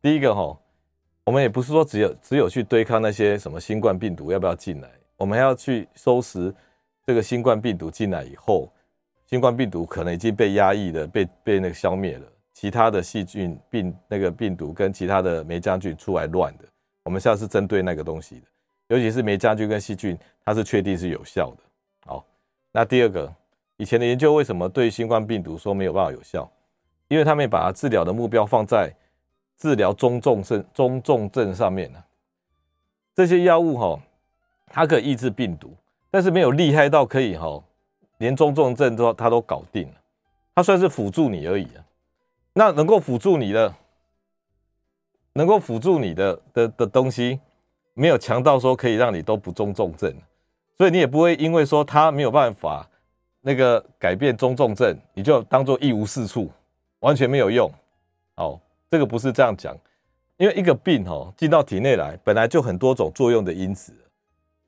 [0.01, 0.59] 第一个哈，
[1.31, 6.53] 我们也不是说只有只有去对抗那些什么新冠病毒要不要进来，我们还要去收拾
[7.07, 8.69] 这个新冠病毒进来以后。
[9.27, 12.27] 新冠病毒可能已经被压抑的，被被那个消灭了。
[12.53, 16.65] 其他的细菌病那个病毒跟其他的霉浆菌出来乱的，
[17.05, 18.47] 我们现在是针对那个东西的，
[18.89, 21.63] 尤其是霉浆菌跟细菌，它是确定是有效的。
[22.07, 22.27] 好，
[22.73, 23.33] 那第二个，
[23.77, 26.51] 以前的研究为什么对新冠病毒说没有办法有效？
[27.07, 28.93] 因为他们把治疗的目标放在
[29.61, 32.03] 治疗中重症中重症上面了。
[33.15, 34.01] 这些药物哈，
[34.69, 35.77] 它可以抑制病毒，
[36.11, 37.63] 但是没有厉害到可以哈。
[38.17, 39.95] 连中重症都他都搞定了，
[40.55, 41.85] 他算是辅助你而已啊。
[42.55, 43.75] 那能够辅助你的，
[45.35, 47.39] 能够辅助你的的的东西，
[47.95, 50.13] 没有强到说可以让你都不中重症，
[50.79, 52.87] 所以你也不会因为说他没有办法
[53.41, 56.51] 那个改变中重症，你就当做一无是处，
[57.01, 57.71] 完全没有用。
[58.37, 59.77] 哦，这个不是这样讲，
[60.37, 63.95] 因为一个病哦进到体内来，本来就很多种作用的因子。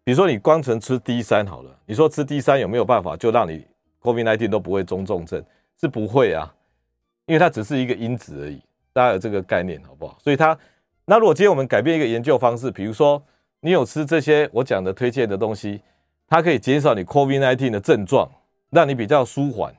[0.04, 3.66] 比如说你光纯吃 D 三好了，你说吃 D 三有没有办法就让你
[4.00, 5.44] COVID-19 都不会中重症？
[5.80, 6.54] 是不会啊，
[7.26, 8.60] 因为它只是一个因子而已，
[8.92, 10.16] 大家有这个概念好不好？
[10.22, 10.56] 所以它
[11.04, 13.20] 那如果今天我们改变一个研究方式，比如说
[13.60, 15.80] 你有吃这些我讲的推荐的东西，
[16.28, 18.28] 它可以减少你 COVID-19 的症状，
[18.70, 19.74] 让你比较舒缓，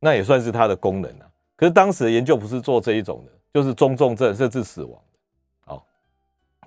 [0.00, 1.26] 那也算是它的功能啊。
[1.56, 5.00] 可是当时的研究不是做这一种的，就是中重症甚至死亡。
[5.64, 5.86] 好，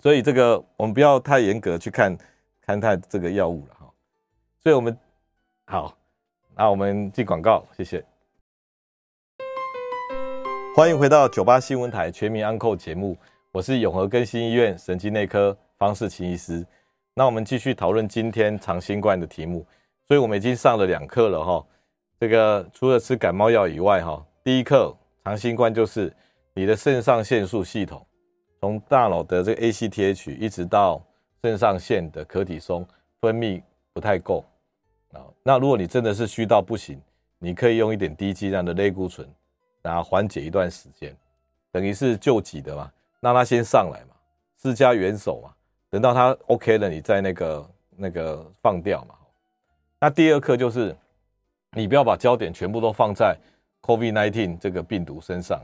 [0.01, 2.17] 所以这个我们不要太严格去看。
[2.65, 3.91] 看待这个药物了哈，
[4.61, 4.97] 所以我们
[5.65, 5.93] 好，
[6.55, 8.01] 那我们进广告，谢谢。
[10.73, 13.17] 欢迎回到九八新闻台全民安扣节目，
[13.51, 16.65] 我是永和更新医院神经内科方识钦医师。
[17.13, 19.67] 那我们继续讨论今天长新冠的题目，
[20.07, 21.65] 所以我们已经上了两课了哈。
[22.17, 26.15] 这个除了吃感冒药以外哈，第一课长新冠就是
[26.53, 28.05] 你的肾上腺素系统，
[28.59, 31.01] 从大脑的这个 ACTH 一直到。
[31.45, 32.87] 肾上腺的可体松
[33.19, 33.61] 分泌
[33.91, 34.45] 不太够
[35.11, 36.97] 啊，那如果你真的是虚到不行，
[37.37, 39.27] 你可以用一点低剂量的类固醇，
[39.81, 41.13] 然后缓解一段时间，
[41.69, 42.89] 等于是救急的嘛，
[43.19, 44.15] 让它先上来嘛，
[44.61, 45.53] 施加援手嘛，
[45.89, 49.13] 等到它 OK 了，你再那个那个放掉嘛。
[49.99, 50.95] 那第二课就是，
[51.71, 53.37] 你不要把焦点全部都放在
[53.81, 55.61] COVID-19 这个病毒身上，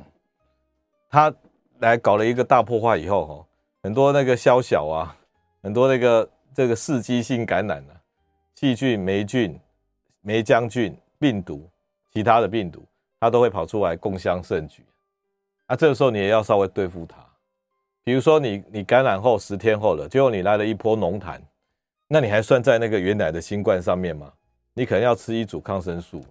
[1.10, 1.34] 他
[1.80, 3.46] 来搞了一个大破坏以后，哈，
[3.84, 5.16] 很多那个宵小啊。
[5.62, 7.92] 很多那个这个刺激性感染啊，
[8.56, 9.60] 细菌、霉菌、
[10.22, 11.70] 霉浆菌、病毒，
[12.14, 12.82] 其他的病毒，
[13.20, 14.86] 它都会跑出来共襄盛举。
[15.68, 17.18] 那这个时候你也要稍微对付它。
[18.06, 21.38] 比如说你你感染后十天后了，结果你来了一波浓痰，
[22.08, 24.32] 那你还算在那个原来的新冠上面吗？
[24.74, 26.24] 你可能要吃一组抗生素。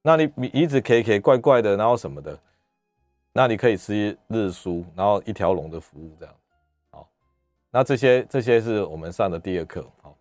[0.00, 2.38] 那你你一直咳咳怪怪的，然后什么的，
[3.38, 6.34] 那你可以吃日蔬，然后一条龙的服务这样。
[6.90, 7.08] 好
[7.70, 10.18] 那这些这些是我们上的第二课，好，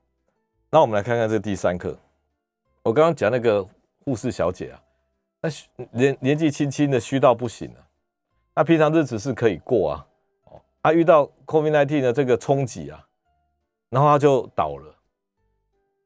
[0.69, 1.97] 那我们来看看这第三课。
[2.83, 3.67] 我刚刚讲那个
[4.05, 4.79] 护士小姐啊，
[5.41, 5.49] 那
[5.89, 7.81] 年年纪轻轻的虚到不行啊，
[8.53, 10.05] 那平常日子是可以过啊，
[10.51, 13.03] 哦，她遇到 COVID-19 的这个冲击啊，
[13.89, 14.95] 然后她就倒了，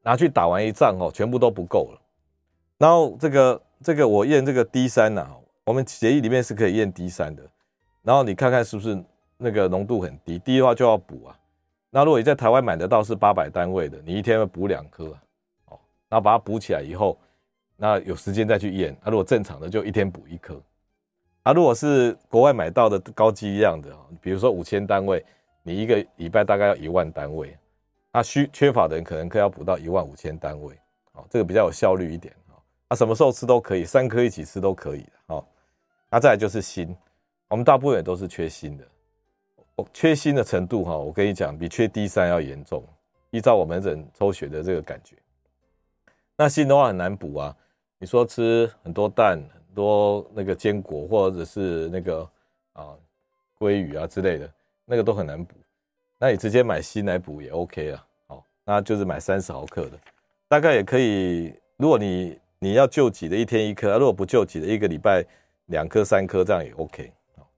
[0.02, 2.00] 拿去打完一仗哦，全部都不够了。
[2.78, 5.30] 然后这个这个我验这个 D 三呐，
[5.64, 7.42] 我们协议里面是可以验 D 三的，
[8.02, 9.02] 然后你看看是不是？
[9.44, 11.36] 那个浓度很低，低的话就要补啊。
[11.90, 15.06] 那如果你在台湾买得到是八百单位的，你一天要补两颗，
[15.64, 15.76] 哦，
[16.08, 17.18] 然后把它补起来以后，
[17.76, 18.96] 那有时间再去验。
[19.02, 20.62] 那如果正常的就一天补一颗。
[21.42, 25.24] 啊，如果是国外买到的高剂量的，比如说五千单位，
[25.64, 27.58] 你一个礼拜大概要一万单位。
[28.12, 30.78] 那需缺乏的人可能可要补到一万五千单位，
[31.14, 32.54] 哦，这个比较有效率一点，哦，
[32.86, 35.44] 啊，什么时候吃都可以，三颗一起吃都可以，哦，
[36.12, 36.94] 那再来就是锌，
[37.48, 38.84] 我们大部分也都是缺锌的。
[39.94, 42.84] 缺锌的程度哈，我跟你讲，比缺 D 三要严重。
[43.30, 45.16] 依照我们人抽血的这个感觉，
[46.36, 47.56] 那锌的话很难补啊，
[47.98, 52.28] 你说吃很多蛋、很多那个坚果，或者是那个
[52.74, 52.94] 啊
[53.58, 54.52] 鲑鱼啊之类的，
[54.84, 55.54] 那个都很难补。
[56.18, 58.06] 那你直接买锌来补也 OK 啊。
[58.26, 59.98] 好，那就是买三十毫克的，
[60.46, 61.54] 大概也可以。
[61.78, 65.24] 如果你你要救急的，一天一颗；如果不救急的，一个礼拜
[65.66, 67.12] 两颗、三颗，这样也 OK。
[67.36, 67.48] 好，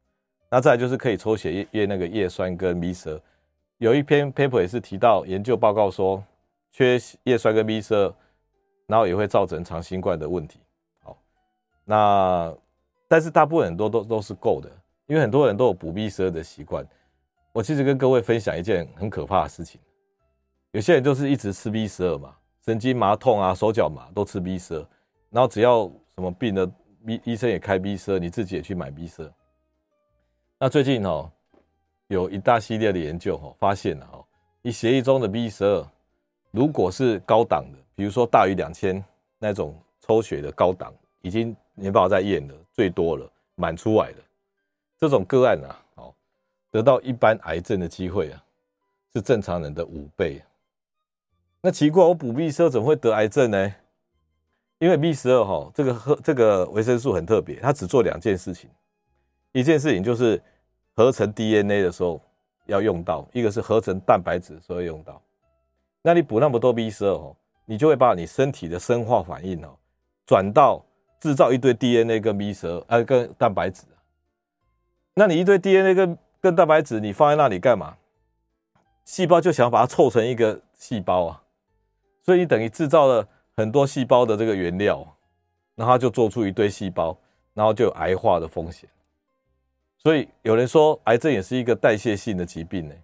[0.50, 3.20] 那再来就是可以抽血验那个叶酸跟 B 十二。
[3.78, 6.22] 有一篇 paper 也是提到研究报告说，
[6.70, 8.14] 缺叶酸跟 B 十二。
[8.86, 10.60] 然后也会造成长新冠的问题。
[11.02, 11.16] 好，
[11.86, 12.54] 那
[13.08, 14.70] 但是大部分很多都都是够的，
[15.06, 16.86] 因为很多人都有补 B 十二的习惯。
[17.50, 19.80] 我其实跟各位分享一件很可怕的事情，
[20.72, 24.86] 有些人就是一直吃 B 十二嘛，神经麻痛啊、手脚麻都吃 B 十二，
[25.30, 26.70] 然后只要什么病了
[27.06, 29.32] ，B 医生也开 B 十二，你自己也去买 B 十二。
[30.58, 31.30] 那最近哦，
[32.08, 34.24] 有一大系列的研究哦，发现了哦，
[34.62, 35.86] 你血液中的 B 十二
[36.50, 37.78] 如果是高档的。
[37.96, 39.00] 比如说大于两千
[39.38, 44.18] 那种抽血的高档，已经没办法再验了，最多了满出来的
[44.98, 46.14] 这种个案啊，好，
[46.72, 48.44] 得到一般癌症的机会啊，
[49.12, 50.42] 是正常人的五倍。
[51.60, 53.74] 那奇怪，我补 B 十二怎么会得癌症呢？
[54.78, 58.68] 因为 B 十二哈，这个和这个维生素很特别，它只做两件事情，
[59.52, 60.42] 一件事情就是
[60.94, 62.20] 合成 DNA 的时候
[62.66, 65.20] 要用到，一个是合成蛋白质的时候用到。
[66.02, 67.36] 那你补那么多 B 十二哦。
[67.66, 69.74] 你就会把你身体的生化反应哦，
[70.26, 70.84] 转到
[71.18, 73.84] 制造一堆 DNA 跟 B 十二，呃，跟蛋白质。
[75.14, 77.96] 那你一堆 DNA 跟跟蛋白质，你放在那里干嘛？
[79.06, 81.42] 细胞就想把它凑成一个细胞啊，
[82.22, 85.06] 所以你等于制造了很多细胞的这个原料，
[85.74, 87.16] 然后就做出一堆细胞，
[87.52, 88.88] 然后就有癌化的风险。
[89.96, 92.94] 所以有人说，癌症也是一个代谢性的疾病呢，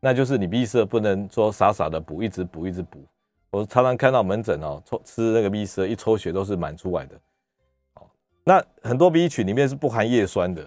[0.00, 3.04] 那就是你 B 十二不能说傻傻的补，一直补，一直补。
[3.50, 7.16] 我常常看到门诊哦，抽吃那个 B 十二，一抽血都是满出来的。
[7.94, 8.06] 哦
[8.44, 10.62] 那很多 B 群里面是不含叶酸的。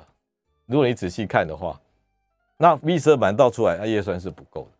[0.66, 1.80] 如果你仔细看的话，
[2.58, 4.72] 那 B 十二满倒出来，那叶酸是不够的。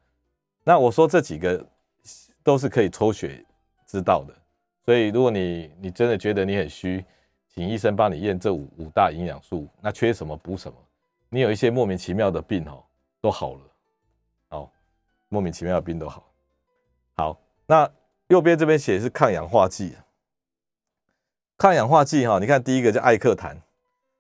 [0.64, 1.66] 那我说这几个
[2.44, 3.44] 都是可以抽血
[3.90, 4.34] 知道的。
[4.86, 7.04] 所以如果你你真的觉得你很虚，
[7.48, 10.78] 请医生帮你验这五五大营养素，那缺什么补什么。
[11.30, 12.84] 你有一些莫名其妙的病哦，
[13.20, 13.62] 都好了。
[14.50, 14.72] 好，
[15.28, 16.32] 莫名其妙的病都好。
[17.18, 17.92] 好，那。
[18.30, 19.96] 右边这边写是抗氧化剂，
[21.58, 23.60] 抗氧化剂哈，你看第一个叫艾克坦，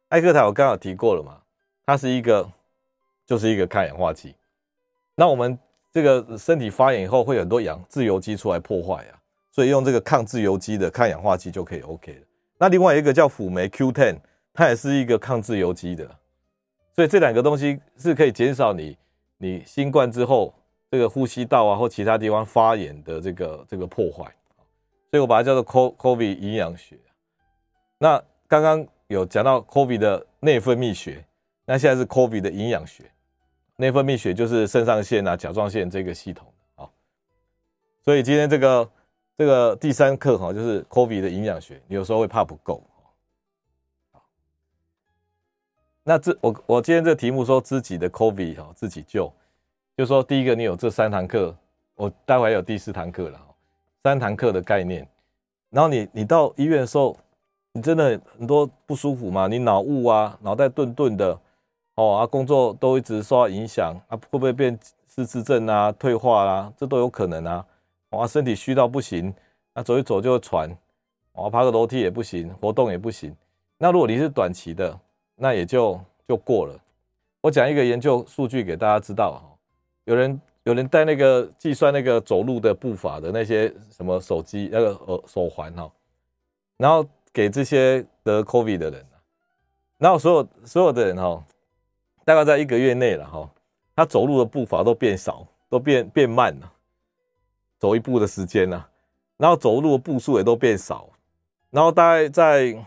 [0.07, 1.43] 艾克坦我刚刚提过了嘛，
[1.85, 2.51] 它是一个
[3.23, 4.33] 就是一个抗氧化剂。
[5.13, 5.55] 那我们
[5.91, 9.18] 这个身体发炎以后会有很多氧自由基出来破坏啊，
[9.59, 12.21] 所以用这个抗自由基的抗氧化剂就可以 OK 了。
[12.57, 14.17] 那另外一个叫辅酶 Q10，
[14.53, 16.09] 它也是一个抗自由基的，
[16.95, 18.97] 所以这两个东西是可以减少你
[19.37, 20.53] 你新冠之后。
[20.91, 24.23] 这个呼吸道啊，或其他地方发炎的这个这个破坏，
[25.11, 26.97] 所以我把它叫做 COVID 营养学。
[27.99, 31.23] 那刚刚有讲到 COVID 的内分泌学，
[31.65, 33.03] 那现在是 COVID 的营养学。
[33.75, 36.89] 内分泌学就是肾上腺啊、甲状腺这个系统啊。
[38.03, 38.89] 所以今天这个
[39.39, 42.83] 这个第三课哈，就是 COVID 的营养学，你有时候会怕不够。
[46.03, 49.31] 那这我我今天这题目说自己的 COVID 哈，自己救。
[49.95, 51.55] 就说，第一个，你有这三堂课，
[51.95, 53.39] 我待会还有第四堂课了，
[54.03, 55.07] 三堂课的概念。
[55.69, 57.15] 然后你你到医院的时候，
[57.71, 59.47] 你真的很多不舒服嘛？
[59.47, 61.39] 你脑雾啊，脑袋钝钝的，
[61.95, 66.73] 哦啊，工作都一直受到影响啊，会不会变失智症啊、退化啊？
[66.75, 67.65] 这都有可能啊。
[68.09, 69.33] 我，身体虚到不行，
[69.73, 70.69] 那，走一走就会喘，
[71.31, 73.35] 我，爬个楼梯也不行，活动也不行。
[73.77, 74.99] 那如果你是短期的，
[75.35, 76.77] 那也就就过了。
[77.41, 79.45] 我讲一个研究数据给大家知道哈。
[80.05, 85.89] 有人有人带那个计算那个走路的步伐的那些什么手机那个呃手环哈，
[86.77, 89.05] 然后给这些得 COVID 的人，
[89.99, 91.43] 然后所有所有的人哈，
[92.25, 93.49] 大概在一个月内了哈，
[93.95, 96.73] 他走路的步伐都变少，都变变慢了，
[97.79, 98.85] 走一步的时间呢，
[99.37, 101.09] 然后走路的步数也都变少，
[101.71, 102.85] 然后大概在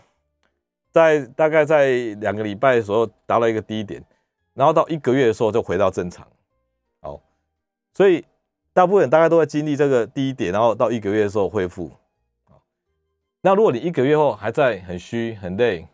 [0.91, 1.91] 在大概在
[2.21, 4.05] 两个礼拜的时候达到一个低点，
[4.55, 6.27] 然后到一个月的时候就回到正常。
[7.01, 7.21] 哦
[7.95, 8.25] 所以，
[8.73, 11.91] 大部分人大概都在经历这个低点，然后到一个月的时候恢复。
[13.43, 15.87] 那如果你一个月后还在很虚很累，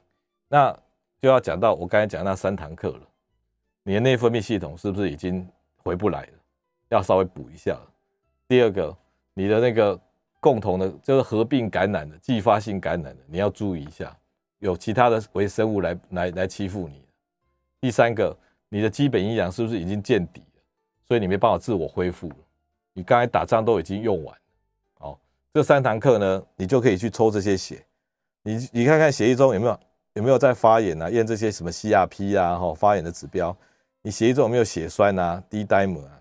[0.49, 0.73] 那
[1.21, 3.01] 就要讲到我刚才讲那三堂课了。
[3.83, 6.33] 你的内分泌系统是不是已经回不来了？
[6.91, 7.87] 要稍微补一下了。
[8.49, 8.97] 第二个，
[9.35, 10.01] 你的那个
[10.41, 14.17] 共同的，就是合并感染的、继发性感染的，你要注意一下，
[14.61, 17.05] 有其他的微生物来来来欺负你。
[17.81, 18.35] 第三个，
[18.71, 20.63] 你的基本营养是不是已经见底了？
[21.07, 22.33] 所以你没办法自我恢复，
[22.95, 24.37] 你刚才打仗都已经用完，
[25.01, 25.19] 哦，
[25.53, 27.85] 这三堂课呢，你就可以去抽这些血，
[28.43, 29.81] 你你看看血液中有没有
[30.15, 31.11] 有没有在发炎啊？
[31.11, 33.55] 验这些什么 CRP 啊，哈，发炎的指标。
[34.01, 36.18] 你血液中有没有血栓啊、D-dimer 啊？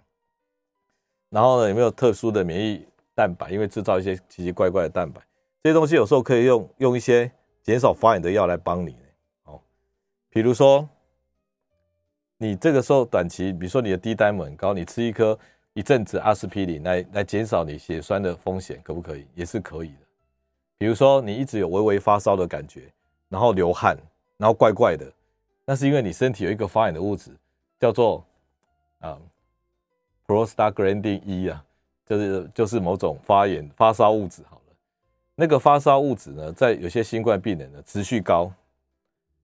[1.30, 3.50] 然后呢，有没有特殊的免疫蛋白？
[3.52, 5.22] 因为制造一些奇奇怪怪的蛋白，
[5.62, 7.30] 这些东西有时候可以用用一些
[7.62, 8.96] 减少发炎的药来帮你。
[9.44, 9.60] 哦，
[10.30, 10.88] 比如说
[12.38, 15.38] 你这个时候短期，比如说你的 D-dimer 很高，你吃一颗
[15.74, 19.28] 一阵子阿司匹林来来减少你血栓的风险，可不可以？
[19.36, 20.06] 也是可以的。
[20.78, 22.84] 比如说你一直有微微发烧的感觉，
[23.28, 23.98] 然后流汗，
[24.38, 25.12] 然后怪怪的，
[25.66, 27.32] 那是因为你身体有一个发炎的物质，
[27.80, 28.24] 叫做
[29.00, 29.20] 啊。
[30.28, 31.64] Prostaglandin E 啊，
[32.06, 34.44] 就是就是某种发炎发烧物质。
[34.50, 34.76] 好了，
[35.36, 38.52] 那个发烧物质呢，在有些新冠病人呢持续高，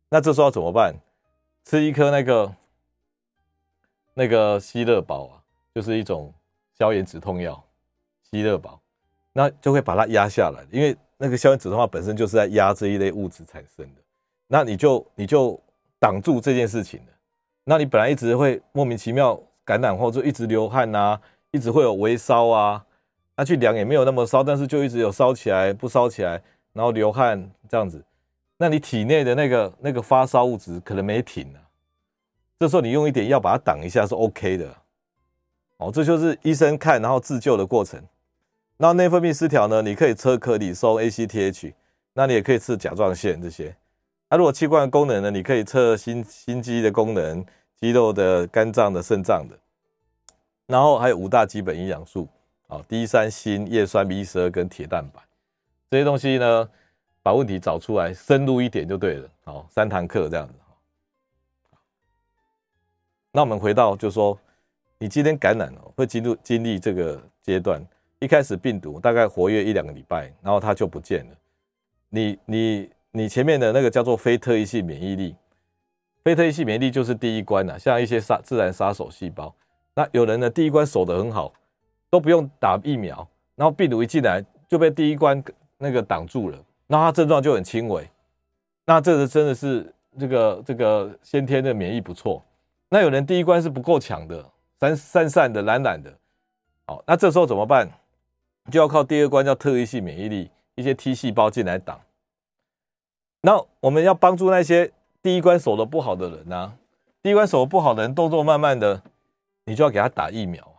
[0.09, 0.93] 那这时候怎么办？
[1.63, 2.55] 吃一颗那个
[4.13, 5.39] 那个希乐宝啊，
[5.73, 6.33] 就是一种
[6.77, 7.63] 消炎止痛药，
[8.29, 8.77] 希乐宝，
[9.31, 14.01] 那就会把它压下来，因为那个消炎止痛药本身就是在压这一类物质产生的，
[14.47, 15.57] 那你就你就
[15.97, 17.13] 挡住这件事情了。
[17.63, 19.41] 那你本来一直会莫名其妙。
[19.65, 21.19] 感染后就一直流汗啊，
[21.51, 22.85] 一直会有微烧啊，
[23.37, 26.41] 那去量也没有那么烧，但是就一直有烧起来，不烧起来，
[26.73, 28.03] 然后流汗这样子，
[28.57, 31.63] 那你体内的那个那个发烧物质可能没停啊，
[32.59, 34.75] 这时候你用一点药把它挡一下是 OK 的，
[35.77, 38.01] 哦，这就是医生看然后自救的过程。
[38.77, 41.73] 那内分泌失调呢，你可以测可里收 ACTH，
[42.13, 43.73] 那你也可以测甲状腺这些。
[44.29, 47.45] 那如果器官的功能呢，你可以测心心肌的功能。
[47.83, 49.59] 肌肉的、肝脏的、肾脏的，
[50.67, 52.29] 然后还有五大基本营养素
[52.69, 55.19] 啊，D 三、锌、叶酸、B 十二跟铁蛋白
[55.89, 56.69] 这些东西呢，
[57.21, 59.29] 把问题找出来，深入一点就对了。
[59.43, 60.53] 好，三堂课这样子。
[63.33, 64.39] 那我们回到，就说
[64.97, 67.85] 你今天感染了，会进入经历这个阶段。
[68.19, 71.35] 一开始病毒大概活跃一两个礼拜，然后它就不见了。
[72.07, 75.35] 你你你前面的那个叫做非特异性免疫力。
[76.23, 79.53] 非特异性免疫力就是第一关呐，像一些杀自然杀手细胞。
[79.93, 81.53] 那有人呢，第一关守得很好，
[82.09, 85.43] 都不用打疫苗，然后病毒一进来就被第一关
[85.77, 86.57] 那个挡住了，
[86.87, 88.09] 那他症状就很轻微。
[88.85, 92.41] 那这个真的是这个这个先天的免疫不错。
[92.87, 94.49] 那有人第一关是不够强的，
[94.79, 96.13] 散散散的、懒懒的。
[96.87, 97.89] 好，那这时候怎么办？
[98.71, 101.99] 就要靠第二关叫特异性免疫力，一些 T 细胞进来挡。
[103.41, 104.89] 那我们要帮助那些。
[105.23, 106.75] 第一关守的不好的人啊，
[107.21, 109.01] 第一关守的不好的人，动作慢慢的，
[109.63, 110.69] 你就要给他打疫苗。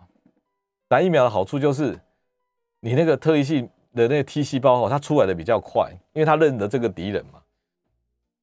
[0.87, 1.99] 打疫苗的好处就是，
[2.81, 7.41] 你那个特异性的那个 T 细胞哦，它出来的比较快，因为它认得这个敌人嘛。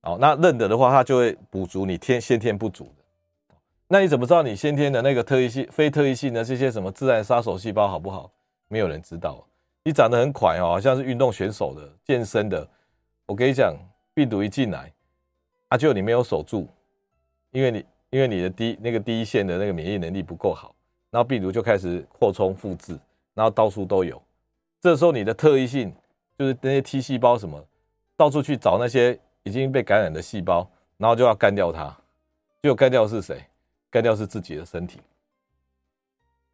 [0.02, 3.56] 好，那认得的话，它就会补足你天先天不足的。
[3.88, 8.32] 那你怎么知道你先天的那个特异性、非特异性的这些什么自然杀手细胞好不好？
[8.70, 9.46] 没有人知道。
[9.84, 12.68] 你长得很快哦，好像是运动选手的、健身的。
[13.28, 13.76] 我跟你讲，
[14.16, 14.92] 病毒一进来。
[15.72, 16.68] 啊，就你没有守住，
[17.52, 20.76] 因为你因为你的第那个第一线的那个免疫能力不够好，
[21.10, 23.00] 然后病毒就开始扩充复制，
[23.34, 24.22] 然后到处都有。
[24.82, 25.94] 这时候你的特异性
[26.38, 27.66] 就是那些 T 细胞什么，
[28.18, 31.88] 到处去找那些已经被感染的细胞，然后就要干掉它。
[32.62, 33.42] 结果干掉是谁？
[33.90, 35.00] 干掉是自己的身体。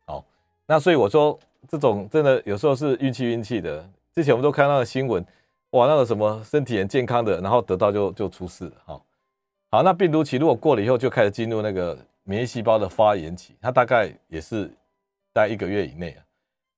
[0.05, 0.23] 好，
[0.67, 3.83] 那所以我说这种真的有时候是运气运气的。
[4.13, 5.25] 之前我们都看到了新闻，
[5.71, 9.01] 哇，那个什么身体很健康的，然后得到就就出事了，哈。
[9.69, 14.65] 好，那病毒期如果过了以后，就开始进入那个免疫细胞的发炎期，它大概也是
[15.33, 16.23] 大概一个月以内啊。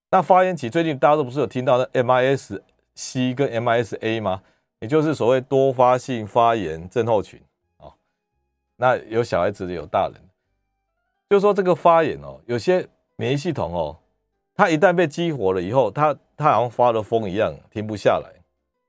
[0.10, 4.42] 那发炎期最近大家都不是有听到那 MIS-C 跟 MIS-A 吗？
[4.80, 7.40] 也就是所谓多发性发炎症候群
[7.78, 7.94] 啊。
[8.78, 10.16] 那有小孩子的，有大人，
[11.30, 12.88] 就说这个发炎哦，有些
[13.18, 13.96] 免疫系统哦，
[14.56, 18.39] 它一旦被激活了以后，它它好像发了疯一样，停不下来，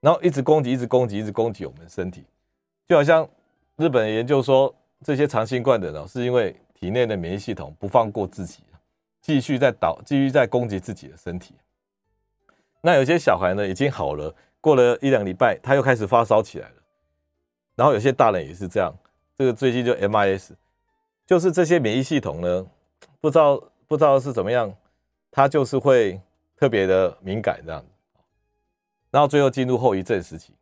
[0.01, 2.24] 然后一直攻击，一直攻击，一直攻击我们身体，
[2.86, 3.28] 就好像。
[3.76, 8.62] 日本研究说，这些长新冠的呢，是因为体内的免疫系统不放过自己，
[9.22, 11.55] 继续在导，继续在攻击自己的身体。
[12.82, 16.74] 那有些小孩呢，已经好了，过了一两礼拜，他又开始发烧起来了。
[17.74, 18.94] 然后有些大人也是这样，
[19.34, 20.51] 这个最近就 MIS，
[21.26, 22.66] 就是这些免疫系统呢，
[23.18, 23.57] 不知道
[23.88, 24.70] 不知道是怎么样，
[25.30, 26.20] 它就是会
[26.55, 27.82] 特别的敏感这样，
[29.11, 30.54] 然后最后进入后遗症时期。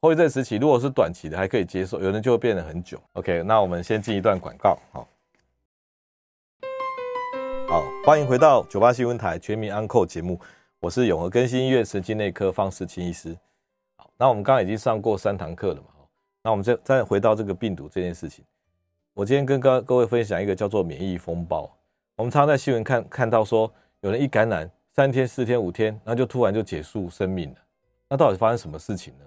[0.00, 3.00] 后遗症时期，如果是短期的还可以接受，有人就会变得很久。
[3.14, 4.78] OK，那我们先进一段广告。
[4.92, 5.08] 好，
[7.68, 10.38] 好，欢迎回到九八新闻台全民安扣节目，
[10.78, 13.36] 我是永和更新医院神经内科方世清医师。
[13.96, 15.88] 好，那我们刚刚已经上过三堂课了嘛？
[16.42, 18.44] 那我们再再回到这个病毒这件事情，
[19.14, 21.68] 我今天跟各各位分享一个叫做免疫风暴。
[22.14, 23.68] 我们常常在新闻看看到说，
[24.02, 27.56] 有人一感染三天、四天、五天，然后就突然就结束生命了。
[28.08, 29.24] 那到底发生什么事情呢？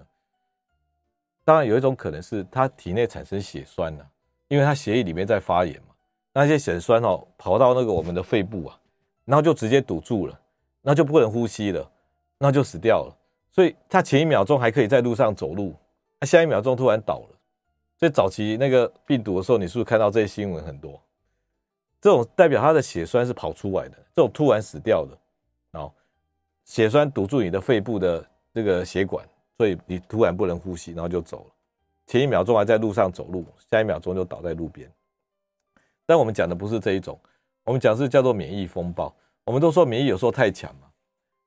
[1.44, 4.10] 当然有一种可能是他体内产生血栓了，
[4.48, 5.94] 因为他血液里面在发炎嘛，
[6.32, 8.78] 那些血栓哦跑到那个我们的肺部啊，
[9.24, 10.40] 然后就直接堵住了，
[10.82, 11.90] 那就不能呼吸了，
[12.38, 13.16] 那就死掉了。
[13.50, 15.74] 所以他前一秒钟还可以在路上走路，
[16.20, 17.36] 他下一秒钟突然倒了。
[17.98, 20.98] 所以早期那个病毒的时候，你是不是看到这些新闻很多？
[22.00, 25.18] 这种代表他的血栓是跑出来的，这种突然死掉的，
[25.78, 25.92] 哦，
[26.64, 29.26] 血栓堵住你的肺部的这个血管。
[29.56, 31.52] 所以你突然不能呼吸，然后就走了。
[32.06, 34.90] 前一秒钟还在路上走路，下一秒钟就倒在路边。
[36.06, 37.18] 但我们讲的不是这一种，
[37.64, 39.14] 我们讲是叫做免疫风暴。
[39.44, 40.88] 我们都说免疫有时候太强嘛，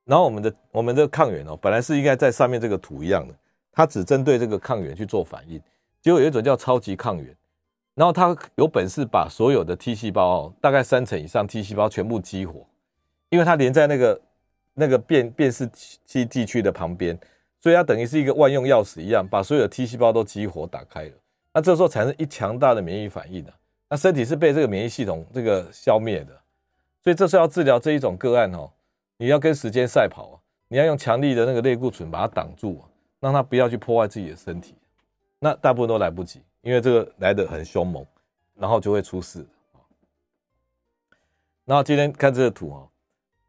[0.04, 3.34] 然后我们的我们的抗原哦，本来是应该在上面这个图一样的，
[3.72, 5.60] 它只针对这个抗原去做反应。
[6.00, 7.34] 结果有一种叫超级抗原，
[7.94, 12.64] 然后它有本事把所有的 T 细胞哦，大概三成以上 T 细胞全部激活，
[13.30, 14.20] 因为它连在那个
[14.74, 15.68] 那个辨辨识
[16.04, 17.18] 器地区的旁边。
[17.60, 21.12] 所以它等于是一个万用钥匙一样，把所有的 T 细胞都激活打开了。
[21.54, 23.54] 那这时候产生一强大的免疫反应的，
[23.88, 26.38] 那身体是被这个免疫系统这个消灭的。
[27.02, 28.70] 所以这时候要治疗这一种个案哦，
[29.16, 30.36] 你要跟时间赛跑啊，
[30.68, 32.84] 你要用强力的那个类固醇把它挡住，
[33.18, 34.74] 让它不要去破坏自己的身体。
[35.38, 38.04] 那大部分都来不及，因为这个来得很凶猛，
[38.56, 39.46] 然后就会出事。
[41.64, 42.88] 然后今天看这个图哦。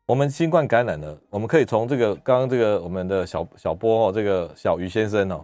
[0.07, 5.43] 我们新冠感染了，我们可以从这个刚刚这个我们的小小波哦，这个小鱼先生哦，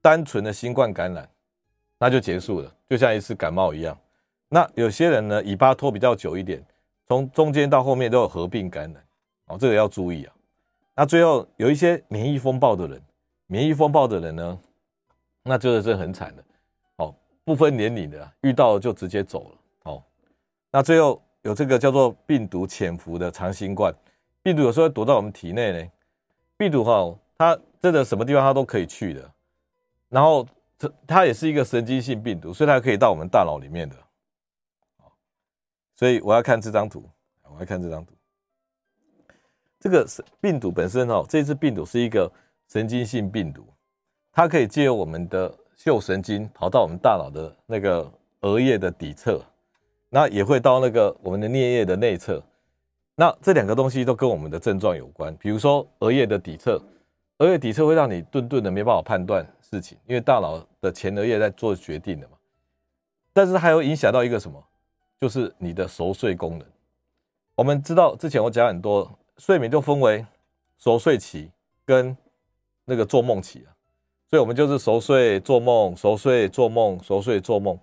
[0.00, 1.28] 单纯的新冠感染，
[1.98, 3.96] 那就结束了，就像一次感冒一样。
[4.48, 6.64] 那有些人呢，尾巴拖比较久一点，
[7.06, 9.04] 从中间到后面都有合并感染，
[9.48, 10.32] 哦，这个要注意啊。
[10.94, 13.02] 那最后有一些免疫风暴的人，
[13.46, 14.58] 免疫风暴的人呢，
[15.42, 16.42] 那真的是很惨的，
[16.96, 20.02] 哦，不分年龄的，遇到就直接走了，哦，
[20.70, 21.22] 那最后。
[21.48, 23.90] 有这个叫做病毒潜伏的长新冠，
[24.42, 25.90] 病毒有时候会躲到我们体内呢。
[26.58, 29.32] 病毒哈，它真的什么地方它都可以去的。
[30.10, 30.46] 然后
[30.78, 33.96] 它它也是一个神经性病毒，所以它可以到我们大脑里面的。
[35.94, 37.02] 所以我要看这张图，
[37.44, 38.12] 我要看这张图。
[39.80, 42.30] 这个是病毒本身哦，这次病毒是一个
[42.68, 43.66] 神经性病毒，
[44.32, 49.42] 它可以借由我们的嗅神经跑到我们大脑的那个额叶的底侧。
[50.10, 52.42] 那也会到那个我们的颞叶的内侧，
[53.14, 55.36] 那这两个东西都跟我们的症状有关。
[55.36, 56.80] 比如说额叶的底侧，
[57.38, 62.34] 额叶底侧会让你顿顿的没办法判断事情，因为大脑的前额叶在做决定的嘛。
[63.32, 64.62] 但是还有影响到一个什么，
[65.20, 66.66] 就是你的熟睡功能。
[67.54, 70.24] 我们知道之前我讲很多，睡眠就分为
[70.78, 71.50] 熟睡期
[71.84, 72.16] 跟
[72.84, 73.70] 那个做梦期啊，
[74.30, 77.78] 所以我们就是熟睡做梦，熟睡做梦，熟睡做梦。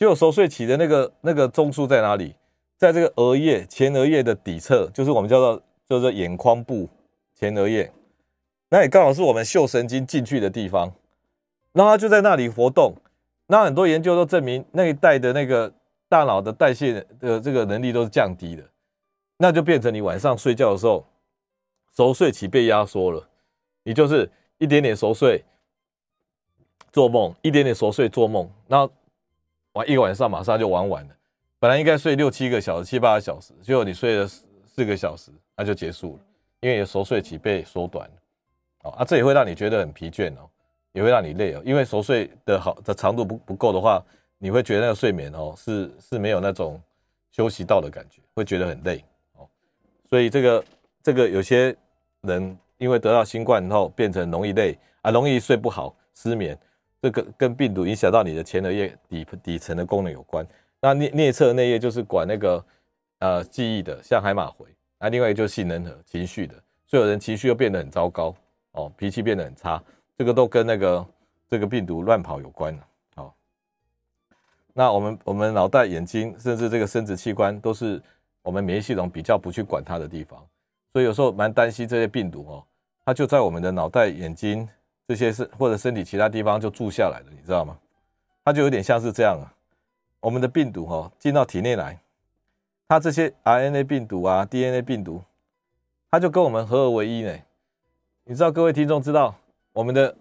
[0.00, 2.34] 就熟睡期的那个那个中枢在哪里？
[2.78, 6.88] 在这个额叶前额叶的底侧，就是我们叫做叫做眼眶部
[7.34, 7.92] 前额叶，
[8.70, 10.90] 那也刚好是我们嗅神经进去的地方。
[11.72, 12.94] 那它就在那里活动。
[13.48, 15.70] 那很多研究都证明，那一带的那个
[16.08, 18.62] 大脑的代谢的这个能力都是降低的，
[19.36, 21.04] 那就变成你晚上睡觉的时候，
[21.94, 23.28] 熟睡期被压缩了，
[23.82, 25.44] 你就是一点点熟睡
[26.90, 28.90] 做梦，一点点熟睡做梦，然后。
[29.72, 31.14] 玩一晚上，马上就玩完了。
[31.58, 36.20] 本来应该睡六七个小时、七八个小时，结果你睡了四四个小时，那就结束了，
[36.60, 38.14] 因为你的熟睡期被缩短了。
[38.82, 40.48] 哦啊，这也会让你觉得很疲倦哦，
[40.92, 44.02] 也会让你累哦，因为熟睡的好的长度不不够的话，
[44.38, 46.80] 你会觉得那个睡眠哦是是没有那种
[47.30, 49.04] 休息到的感觉，会觉得很累
[49.36, 49.46] 哦。
[50.08, 50.64] 所以这个
[51.02, 51.76] 这个有些
[52.22, 56.58] 人因为得到新冠后变成容易累啊，容易睡不好、失眠。
[57.02, 60.46] 这个跟病毒影响到你的前额叶底底层的功能有关。
[60.80, 62.64] 那颞颞侧内叶就是管那个
[63.20, 64.66] 呃记忆的，像海马回。
[64.98, 66.54] 那另外一个就是杏仁核，情绪的。
[66.86, 68.34] 所以有人情绪又变得很糟糕
[68.72, 69.82] 哦，脾气变得很差，
[70.18, 71.06] 这个都跟那个
[71.48, 72.78] 这个病毒乱跑有关。
[73.14, 73.34] 好，
[74.74, 78.02] 那我们我们脑袋、眼睛，甚至这个生殖器官，都是
[78.42, 80.38] 我们免疫系统比较不去管它的地方。
[80.92, 82.64] 所以有时候蛮担心这些病毒哦，
[83.04, 84.68] 它就在我们的脑袋、眼睛。
[85.10, 87.76] 这些是或者身体其他地方就住下来了，你知道吗？
[88.44, 89.50] 它就有点像是这样啊。
[90.20, 91.98] 我们的病毒哈进到体内来，
[92.86, 95.20] 它这些 RNA 病毒啊、DNA 病毒，
[96.12, 97.36] 它就跟我们合而为一呢。
[98.22, 99.34] 你知道各位听众知道，
[99.72, 100.16] 我们的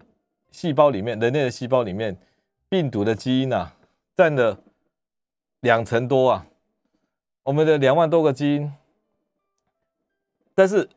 [0.49, 2.17] 细胞里面，人类的细胞里面，
[2.67, 3.75] 病毒的基因啊
[4.15, 4.57] 占了
[5.59, 6.47] 两成多啊。
[7.43, 8.73] 我们的两万多个基因，
[10.55, 10.89] 但是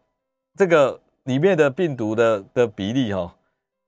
[0.56, 3.36] 这个里面的病毒的的比例哈。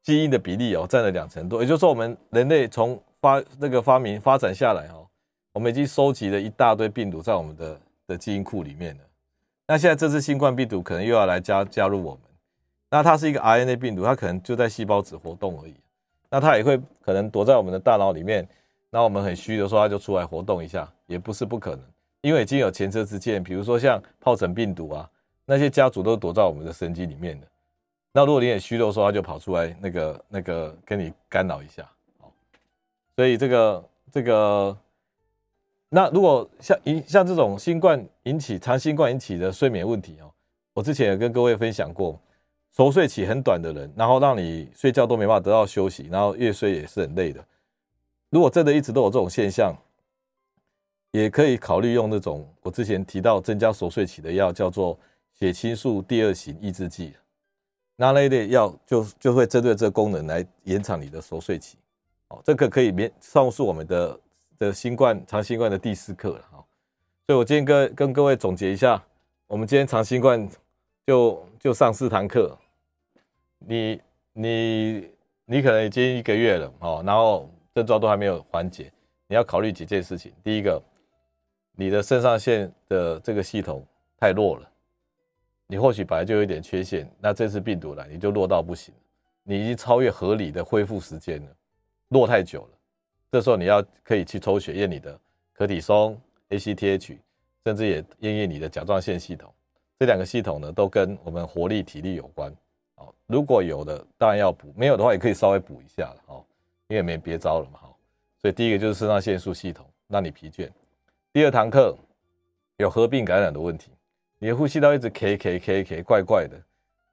[0.04, 5.04] 基因的比例哦，占了两成多，也就是说，我们人类从发那个发明发展下来哦，
[5.52, 9.00] 我们已经收集了一大堆病毒在我们的的基因库里面了。
[9.66, 12.20] 那现在这次新冠病毒可能又要来加加入我们，
[12.90, 15.74] 那它是一个 RNA 病毒，它可能就在细胞只活动而已。
[16.28, 18.46] 那它也会可能躲在我们的大脑里面，
[18.90, 21.80] 那我们很虚的时候，它就出来活动一下，也不是不可能，
[22.20, 25.08] 因为已经有前车之鉴，比如说像疱疹病毒啊，
[25.46, 27.46] 那些家族都躲在我们的神经里面的。
[28.16, 31.84] 那如果你很虚弱的时候，他就跑出来，那个那个跟你干扰一下，
[33.16, 34.78] 所以这个这个，
[35.88, 40.30] 那如果像引像这种新冠引起长新冠引起的睡眠问题哦，
[40.74, 42.16] 我之前有跟各位分享过，
[42.70, 47.44] 熟睡期很短的人，然后让你睡觉都没办法得到休息，然后越睡也是很累的。
[48.30, 49.76] 如果真的一直都有这种现象，
[51.10, 54.96] 也可以考虑用那种我之前提到增加熟睡期的药，叫做
[55.32, 57.12] 血清素第二型抑制剂。
[57.96, 61.78] 那那一类药就就会针对这个功能来延长你的熟睡期，
[62.28, 64.20] 哦，这个可以免上述我们的
[64.58, 66.64] 的新冠长新冠的第四课了哈，
[67.26, 69.00] 所以我今天跟跟各位总结一下，
[69.46, 70.48] 我们今天长新冠
[71.06, 72.56] 就就上四堂课，
[73.60, 74.00] 你
[74.32, 75.10] 你
[75.44, 78.90] 你可能已经一个月了哦，然后症状都还没有缓解，
[79.28, 80.82] 你要考虑几件事情，第一个，
[81.76, 83.86] 你的肾上腺的这个系统
[84.18, 84.70] 太弱了。
[85.66, 88.94] 你或许本来就有一点缺陷，那这次病毒来，你就弱到不行，
[89.42, 91.56] 你已经超越合理的恢复时间了，
[92.08, 92.78] 弱太久了。
[93.32, 95.18] 这时候你要可以去抽血验你的
[95.52, 97.18] 可体松、ACTH，
[97.64, 99.52] 甚至也验验你的甲状腺系统。
[99.98, 102.54] 这两个系统呢，都跟我们活力、体力有关。
[102.96, 106.22] 哦，如果有的当然要补，没有的话也可以稍微补一下了。
[106.26, 106.44] 哦，
[106.88, 107.78] 因为没别招了嘛。
[107.80, 107.94] 哈，
[108.40, 110.70] 所以第一个就是肾上腺素系统让你疲倦。
[111.32, 111.96] 第二堂课
[112.76, 113.90] 有合并感染的问题。
[114.44, 116.54] 你的呼吸道一直咳咳咳咳，怪怪的，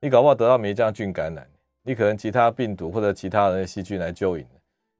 [0.01, 1.47] 你搞不好得到霉浆菌感染，
[1.81, 4.45] 你可能其他病毒或者其他的细菌来救引，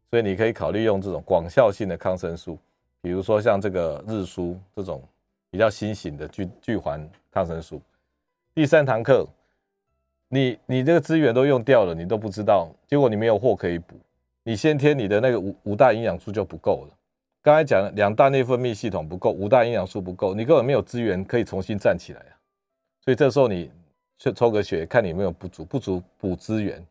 [0.10, 2.58] 所以你可以考虑用这种广效性的抗生素，
[3.02, 5.04] 比如说像这个日舒这种
[5.50, 7.82] 比较新型的聚聚环抗生素。
[8.56, 9.28] 第三堂课，
[10.30, 14.00] 你你这个资源都用掉了，你都不知道，结果你没有货可以补，
[14.44, 16.98] 你先天你的那个五五大营养素就不够了。
[17.44, 22.38] 刚才讲了两大内分泌系统不够，五大营养素不够，你根本没有资源可以重新站起来啊！
[23.04, 23.72] 所以这时候你
[24.20, 26.86] 去抽个血，看你有没有不足，不足补资源，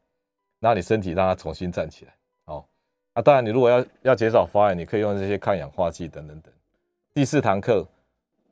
[0.59, 2.12] 那你身体让它重新站起来。
[2.46, 2.66] 好，
[3.12, 6.53] 啊，当然你如果要要减少发炎，你可以用这些抗氧化剂等等等。
[7.14, 7.86] 第四堂课，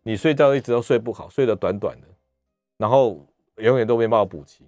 [0.05, 2.07] 你睡觉一直都睡不好，睡得短短的，
[2.77, 3.27] 然后
[3.57, 4.65] 永远都没办法补齐。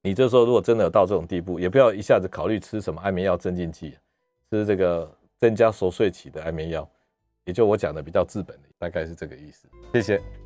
[0.00, 3.98] 你这时候如果真的有到这种地步，也不要一下子考虑吃什么安眠药镇静剂，
[4.48, 5.10] 吃这个。
[5.38, 6.88] 增加熟睡期的安眠药，
[7.44, 9.68] 也就我讲的比较治本的，大概是这个意思。
[9.92, 10.45] 谢谢。